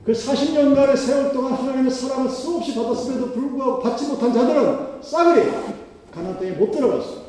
그 0.05 0.13
40년간의 0.13 0.97
세월 0.97 1.33
동안 1.33 1.53
하나님의 1.53 1.91
사랑을 1.91 2.29
수없이 2.29 2.75
받았음에도 2.75 3.33
불구하고 3.33 3.81
받지 3.81 4.09
못한 4.09 4.33
자들은 4.33 5.03
싸그리 5.03 5.51
가나안 6.11 6.39
땅에 6.39 6.53
못 6.53 6.71
들어갔어요. 6.71 7.23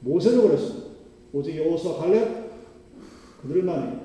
모세도 0.00 0.42
그랬습니다. 0.42 0.88
오직 1.32 1.56
여호수아 1.56 1.98
갈렙 1.98 2.48
그들만이 3.42 3.98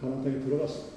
가나안 0.00 0.24
땅에 0.24 0.40
들어갔어요. 0.40 0.95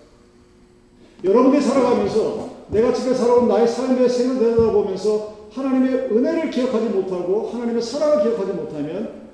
여러분들이 1.23 1.61
살아가면서 1.61 2.49
내가 2.69 2.93
지금 2.93 3.13
살아온 3.13 3.47
나의 3.47 3.67
삶의 3.67 4.07
생을 4.07 4.39
되돌아보면서 4.39 5.39
하나님의 5.51 6.09
은혜를 6.11 6.51
기억하지 6.51 6.85
못하고 6.87 7.49
하나님의 7.49 7.81
사랑을 7.81 8.23
기억하지 8.23 8.53
못하면 8.53 9.29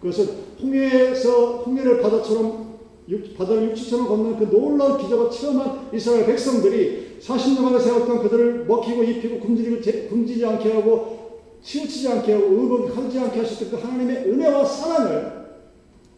그것은 0.00 0.28
홍해에서 0.60 1.58
홍해를 1.58 2.00
바다처럼 2.00 2.70
바다를 3.36 3.70
육지처럼 3.70 4.08
걷는 4.08 4.38
그 4.38 4.44
놀라운 4.44 4.98
기적을 4.98 5.30
체험한 5.30 5.90
이스라엘 5.92 6.26
백성들이 6.26 7.18
40년간의 7.20 7.80
세월 7.80 8.06
동안 8.06 8.22
그들을 8.22 8.66
먹히고 8.66 9.02
입히고 9.02 9.40
굶주리고 9.40 10.08
굶지지 10.08 10.46
않게 10.46 10.72
하고 10.72 11.20
치우치지 11.62 12.08
않게 12.08 12.32
하고 12.32 12.46
의복하지 12.46 13.18
않게 13.18 13.40
하셨던 13.40 13.70
그 13.70 13.76
하나님의 13.76 14.16
은혜와 14.30 14.64
사랑을 14.64 15.32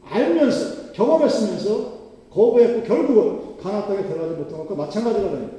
알면서 0.05 0.92
경험했으면서 0.92 2.02
거부했고 2.33 2.83
결국은 2.83 3.57
가나안 3.59 3.87
땅에 3.87 4.09
들어가지 4.09 4.35
못한 4.35 4.59
것과 4.59 4.75
마찬가지가 4.75 5.31
됩니다. 5.31 5.59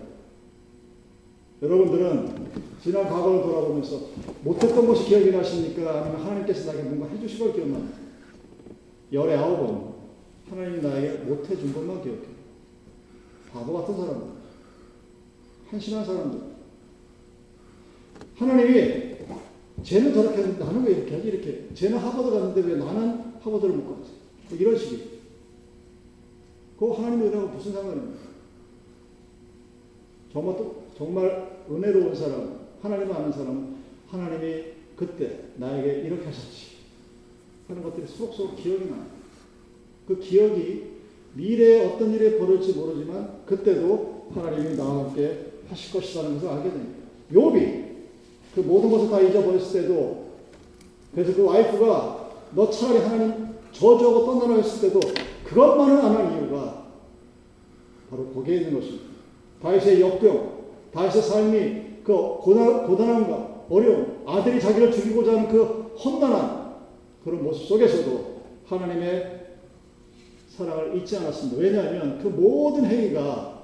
여러분들은 1.62 2.52
지난 2.82 3.08
과거를 3.08 3.44
돌아보면서 3.44 4.02
못했던 4.44 4.86
것이 4.86 5.06
기억이 5.06 5.32
나십니까? 5.32 6.02
아니면 6.02 6.22
하나님께서 6.22 6.72
나에게 6.72 6.90
뭔가 6.90 7.16
해주신 7.16 7.40
걸 7.40 7.54
기억납니까? 7.54 7.98
열에 9.14 9.36
아홉 9.36 9.58
번 9.58 9.94
하나님이 10.50 10.82
나에게 10.82 11.18
못해준 11.20 11.74
것만 11.74 12.02
기억해. 12.02 12.22
바보 13.54 13.74
같은 13.74 13.96
사람들. 13.96 14.28
한심한 15.70 16.06
사람들. 16.06 16.40
하나님이 18.36 19.14
쟤는 19.84 20.14
저렇게 20.14 20.38
했는데 20.40 20.64
나는 20.64 20.84
왜 20.84 20.92
이렇게 20.94 21.16
하지? 21.16 21.28
이렇게. 21.28 21.70
쟤는 21.74 21.98
하버드 22.00 22.32
갔는데 22.32 22.62
왜 22.62 22.76
나는 22.76 23.34
하버드를 23.40 23.76
못 23.76 23.96
갔지? 23.96 24.12
뭐 24.50 24.58
이런 24.58 24.78
식이. 24.78 25.13
그 26.84 26.92
하나님의 26.92 27.30
은혜하고 27.30 27.48
무슨 27.48 27.72
상관입니까? 27.72 28.20
정말, 30.34 30.58
또, 30.58 30.84
정말 30.98 31.64
은혜로운 31.72 32.14
사람, 32.14 32.60
하나님을 32.82 33.16
아는 33.16 33.32
사람은 33.32 33.76
하나님이 34.10 34.64
그때 34.98 35.46
나에게 35.56 36.02
이렇게 36.02 36.26
하셨지. 36.26 36.74
하는 37.70 37.84
것들이 37.84 38.06
속속 38.06 38.58
기억이 38.58 38.90
나요. 38.90 39.06
그 40.06 40.20
기억이 40.20 40.92
미래에 41.36 41.86
어떤 41.86 42.12
일이 42.12 42.38
벌어질지 42.38 42.78
모르지만 42.78 43.46
그때도 43.46 44.28
하나님이 44.36 44.76
나와 44.76 45.06
함께 45.06 45.54
하실 45.70 45.94
것이라는 45.94 46.34
것을 46.34 46.50
알게 46.50 46.70
됩니다. 46.70 47.00
욥이 47.32 47.94
그 48.56 48.60
모든 48.60 48.92
것을 48.92 49.10
다 49.10 49.22
잊어버렸을 49.22 49.84
때도 49.84 50.34
그래서 51.16 51.34
그 51.34 51.46
와이프가 51.46 52.32
너 52.54 52.70
차라리 52.70 53.00
하나님 53.00 53.54
저주하고 53.72 54.26
떠나라 54.26 54.62
했을 54.62 54.90
때도 54.90 55.00
그것만은 55.46 55.98
안 55.98 56.16
한 56.16 56.34
이유가 56.34 56.43
바로 58.14 58.28
거기에 58.28 58.58
있는 58.58 58.76
것입니다. 58.76 59.06
다윗의 59.62 60.02
역경, 60.02 60.64
다윗의 60.94 61.22
삶이 61.22 61.82
그 62.04 62.14
고난, 62.42 62.86
고단함과 62.86 63.66
어려움, 63.70 64.24
아들이 64.28 64.60
자기를 64.60 64.92
죽이고자 64.92 65.32
하는 65.32 65.48
그 65.50 65.96
험난한 65.98 66.74
그런 67.24 67.44
모습 67.44 67.66
속에서도 67.68 68.42
하나님의 68.68 69.42
사랑을 70.50 70.96
잊지 70.98 71.18
않았습니다. 71.18 71.60
왜냐하면 71.60 72.20
그 72.22 72.28
모든 72.28 72.86
행위가 72.86 73.64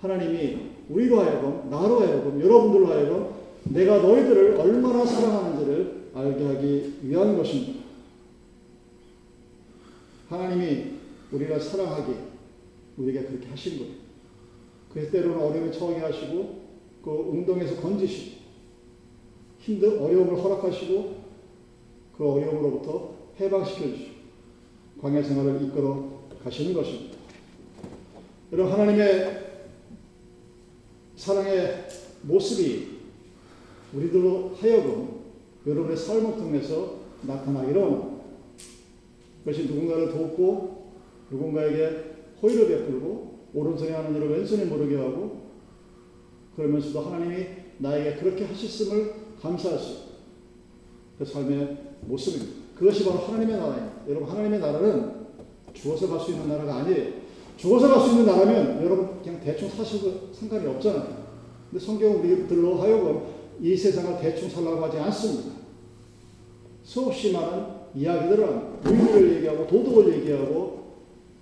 하나님이 0.00 0.58
우리로 0.88 1.20
하여금, 1.20 1.68
나로 1.68 2.00
하여금, 2.00 2.40
여러분들로 2.40 2.86
하여금 2.86 3.34
내가 3.64 3.98
너희들을 3.98 4.58
얼마나 4.58 5.04
사랑하는지를 5.04 6.10
알게 6.14 6.44
하기 6.46 6.94
위한 7.02 7.36
것입니다. 7.36 7.84
하나님이 10.28 10.92
우리를 11.32 11.60
사랑하기 11.60 12.35
우리가 12.96 13.22
그렇게 13.22 13.48
하신 13.48 13.78
거예요. 13.78 13.92
그래서 14.92 15.10
때로는 15.10 15.38
어려움에 15.38 15.70
처하게 15.70 16.00
하시고 16.00 16.66
그 17.02 17.10
웅덩에서 17.10 17.80
건지시고 17.80 18.36
힘든 19.58 19.98
어려움을 19.98 20.42
허락하시고 20.42 21.16
그 22.16 22.28
어려움으로부터 22.28 23.14
해방시켜 23.38 23.90
주시고 23.90 24.16
광야 25.00 25.22
생활을 25.22 25.62
이끌어 25.62 26.22
가시는 26.42 26.72
것입니다. 26.72 27.16
여러분 28.52 28.72
하나님의 28.72 29.44
사랑의 31.16 31.88
모습이 32.22 32.96
우리들로 33.92 34.54
하여금 34.54 35.20
여러분의 35.66 35.96
삶을 35.96 36.36
통해서 36.36 37.00
나타나기로 37.22 38.20
그것이 39.44 39.66
누군가를 39.66 40.12
돕고 40.12 40.92
누군가에게 41.30 42.15
호의를 42.42 42.68
베풀고 42.68 43.36
오른손에 43.54 43.92
하는 43.92 44.14
일을 44.16 44.30
왼손에 44.30 44.64
모르게 44.66 44.96
하고 44.96 45.46
그러면서도 46.56 47.00
하나님이 47.00 47.46
나에게 47.78 48.16
그렇게 48.20 48.44
하셨음을 48.44 49.14
감사할 49.40 49.78
수 49.78 50.06
그 51.18 51.24
삶의 51.24 51.76
모습입니다. 52.02 52.52
그것이 52.76 53.04
바로 53.04 53.18
하나님의 53.20 53.56
나라입니다. 53.56 54.02
여러분 54.08 54.28
하나님의 54.28 54.60
나라는 54.60 55.26
죽어서 55.72 56.08
갈 56.08 56.20
수 56.20 56.32
있는 56.32 56.48
나라가 56.48 56.76
아니에요. 56.76 57.12
죽어서 57.56 57.88
갈 57.88 58.00
수 58.00 58.10
있는 58.10 58.26
나라면 58.26 58.84
여러분 58.84 59.22
그냥 59.22 59.40
대충 59.40 59.68
사셔도 59.70 60.30
상관이 60.32 60.66
없잖아요. 60.66 61.26
근데 61.70 61.84
성경은 61.84 62.20
우리들로 62.20 62.76
하여금 62.76 63.22
이 63.60 63.74
세상을 63.74 64.20
대충 64.20 64.48
살라고 64.50 64.84
하지 64.84 64.98
않습니다. 64.98 65.56
수없이 66.82 67.32
많은 67.32 67.76
합니다. 67.98 68.60
윤리를 68.86 69.36
얘기하고 69.36 69.66
도덕을 69.66 70.18
얘기하고 70.18 70.85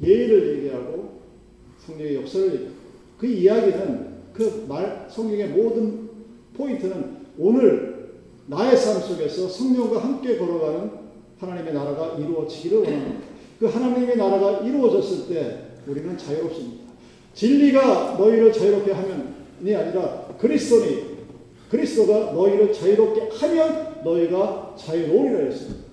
예의를 0.02 0.57
얘기하고 0.59 1.20
성경의 1.78 2.16
역사를 2.16 2.46
얘기하고 2.52 2.74
그 3.18 3.26
이야기는 3.26 4.14
그 4.33 4.66
말 4.68 5.07
성경의 5.09 5.48
모든 5.48 6.09
포인트는 6.57 7.16
오늘 7.38 8.12
나의 8.46 8.76
삶 8.76 9.00
속에서 9.00 9.48
성령과 9.48 10.00
함께 10.02 10.37
걸어가는 10.37 10.90
하나님의 11.38 11.72
나라가 11.74 12.16
이루어지기를 12.18 12.78
원합니다. 12.78 13.20
그 13.61 13.66
하나님의 13.66 14.16
나라가 14.16 14.59
이루어졌을 14.61 15.28
때 15.33 15.59
우리는 15.87 16.16
자유롭습니다. 16.18 16.85
진리가 17.35 18.16
너희를 18.18 18.52
자유롭게 18.52 18.92
하면이 18.92 19.74
아니라 19.76 20.28
그리스도니 20.38 21.14
그리스도가 21.70 22.33
너희를 22.33 22.72
자유롭게 22.72 23.28
하면 23.37 23.94
너희가 24.04 24.74
자유로우리라 24.76 25.38
했습니다. 25.44 25.83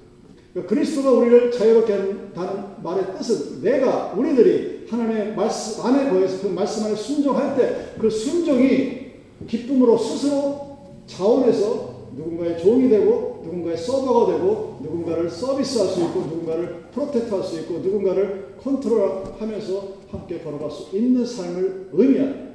그러니까 0.53 0.75
그리스도가 0.75 1.11
우리를 1.11 1.51
자유롭게 1.51 1.93
한다는 1.93 2.83
말의 2.83 3.15
뜻은 3.17 3.61
내가 3.61 4.13
우리들이 4.17 4.87
하나님의 4.89 5.35
말씀 5.35 5.85
안에 5.85 6.09
거해서 6.09 6.41
그 6.41 6.47
말씀 6.47 6.85
안에 6.85 6.95
순종할 6.95 7.55
때 7.55 7.91
그 8.01 8.09
순종이 8.09 9.11
기쁨으로 9.47 9.95
스스로 9.97 10.77
자원해서 11.05 12.09
누군가의 12.15 12.59
종이 12.59 12.89
되고 12.89 13.41
누군가의 13.43 13.77
서버가 13.77 14.33
되고 14.33 14.79
누군가를 14.81 15.29
서비스할 15.29 15.87
수 15.87 16.01
있고 16.01 16.21
누군가를 16.21 16.81
프로텍트할 16.91 17.43
수 17.43 17.59
있고 17.61 17.79
누군가를 17.79 18.55
컨트롤하면서 18.61 20.01
함께 20.09 20.39
걸어갈 20.39 20.69
수 20.71 20.95
있는 20.97 21.25
삶을 21.25 21.89
의미하는 21.93 22.51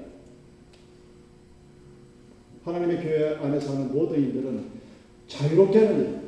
하나님의 2.65 3.03
교회 3.03 3.37
안에 3.37 3.61
사는 3.61 3.93
모든 3.93 4.29
이들은 4.29 4.65
자유롭게 5.29 5.79
하는 5.79 6.01
일, 6.01 6.19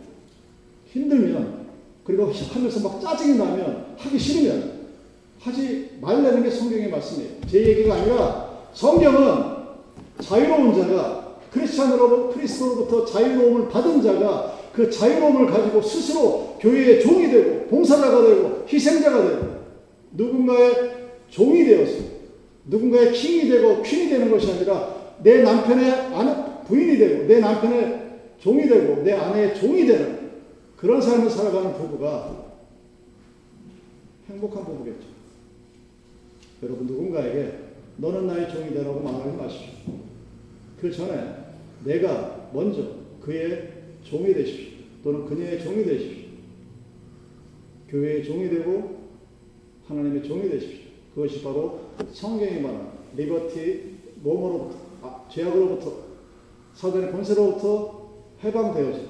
힘들면 0.86 1.67
그리고 2.08 2.32
하면서 2.32 2.88
막 2.88 3.02
짜증이 3.02 3.36
나면 3.36 3.84
하기 3.98 4.18
싫으면 4.18 4.78
하지 5.38 5.90
말라는 6.00 6.42
게 6.42 6.50
성경의 6.50 6.88
말씀이에요. 6.90 7.32
제 7.46 7.68
얘기가 7.68 7.96
아니라 7.96 8.48
성경은 8.72 9.58
자유로운 10.18 10.74
자가 10.74 11.36
크리스찬으로 11.52 12.30
크리스도로부터 12.30 13.04
자유로움을 13.04 13.68
받은 13.68 14.02
자가 14.02 14.58
그 14.72 14.90
자유로움을 14.90 15.50
가지고 15.50 15.82
스스로 15.82 16.56
교회의 16.58 17.02
종이 17.02 17.30
되고 17.30 17.66
봉사자가 17.66 18.22
되고 18.22 18.64
희생자가 18.66 19.28
되고 19.28 19.46
누군가의 20.12 20.72
종이 21.28 21.62
되어서 21.66 21.92
누군가의 22.64 23.12
킹이 23.12 23.50
되고 23.50 23.82
퀸이 23.82 24.08
되는 24.08 24.30
것이 24.30 24.50
아니라 24.50 24.94
내 25.22 25.42
남편의 25.42 25.90
아내 26.14 26.34
부인이 26.66 26.96
되고 26.96 27.26
내 27.26 27.38
남편의 27.40 28.00
종이 28.38 28.66
되고 28.66 29.02
내 29.02 29.12
아내의 29.12 29.54
종이 29.54 29.86
되는 29.86 30.17
그런 30.78 31.00
삶을 31.00 31.28
살아가는 31.28 31.74
부부가 31.74 32.52
행복한 34.28 34.64
부부겠죠. 34.64 35.08
여러분 36.62 36.86
누군가에게 36.86 37.58
너는 37.96 38.28
나의 38.28 38.48
종이 38.48 38.72
되라고 38.72 39.00
말하지 39.00 39.36
마십시오. 39.36 39.94
그 40.80 40.92
전에 40.92 41.34
내가 41.84 42.50
먼저 42.52 42.92
그의 43.20 43.72
종이 44.04 44.32
되십시오. 44.32 44.78
또는 45.02 45.26
그녀의 45.26 45.62
종이 45.62 45.84
되십시오. 45.84 46.28
교회의 47.88 48.24
종이 48.24 48.48
되고 48.48 48.98
하나님의 49.88 50.22
종이 50.22 50.48
되십시오. 50.48 50.90
그것이 51.14 51.42
바로 51.42 51.80
성경이 52.12 52.60
말하는 52.60 52.86
liberty 53.16 53.98
몸으로부터 54.22 54.78
아, 55.02 55.24
죄악으로부터 55.28 56.08
사단의 56.74 57.10
권세로부터 57.10 58.10
해방되어져 58.44 59.00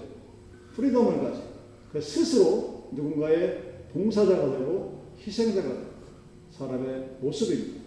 freedom을 0.74 1.22
가지 1.22 1.47
그 1.92 2.00
스스로 2.00 2.88
누군가의 2.92 3.86
봉사자가 3.92 4.58
되고 4.58 5.04
희생자가 5.18 5.68
되고 5.68 5.86
사람의 6.50 7.16
모습입니다. 7.20 7.80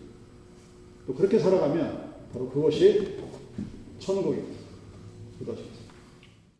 또 1.05 1.13
그렇게 1.13 1.37
살아가면 1.39 2.13
바로 2.31 2.49
그것이 2.49 3.17
천국입니다. 3.99 4.59
그것입니다. 5.39 5.70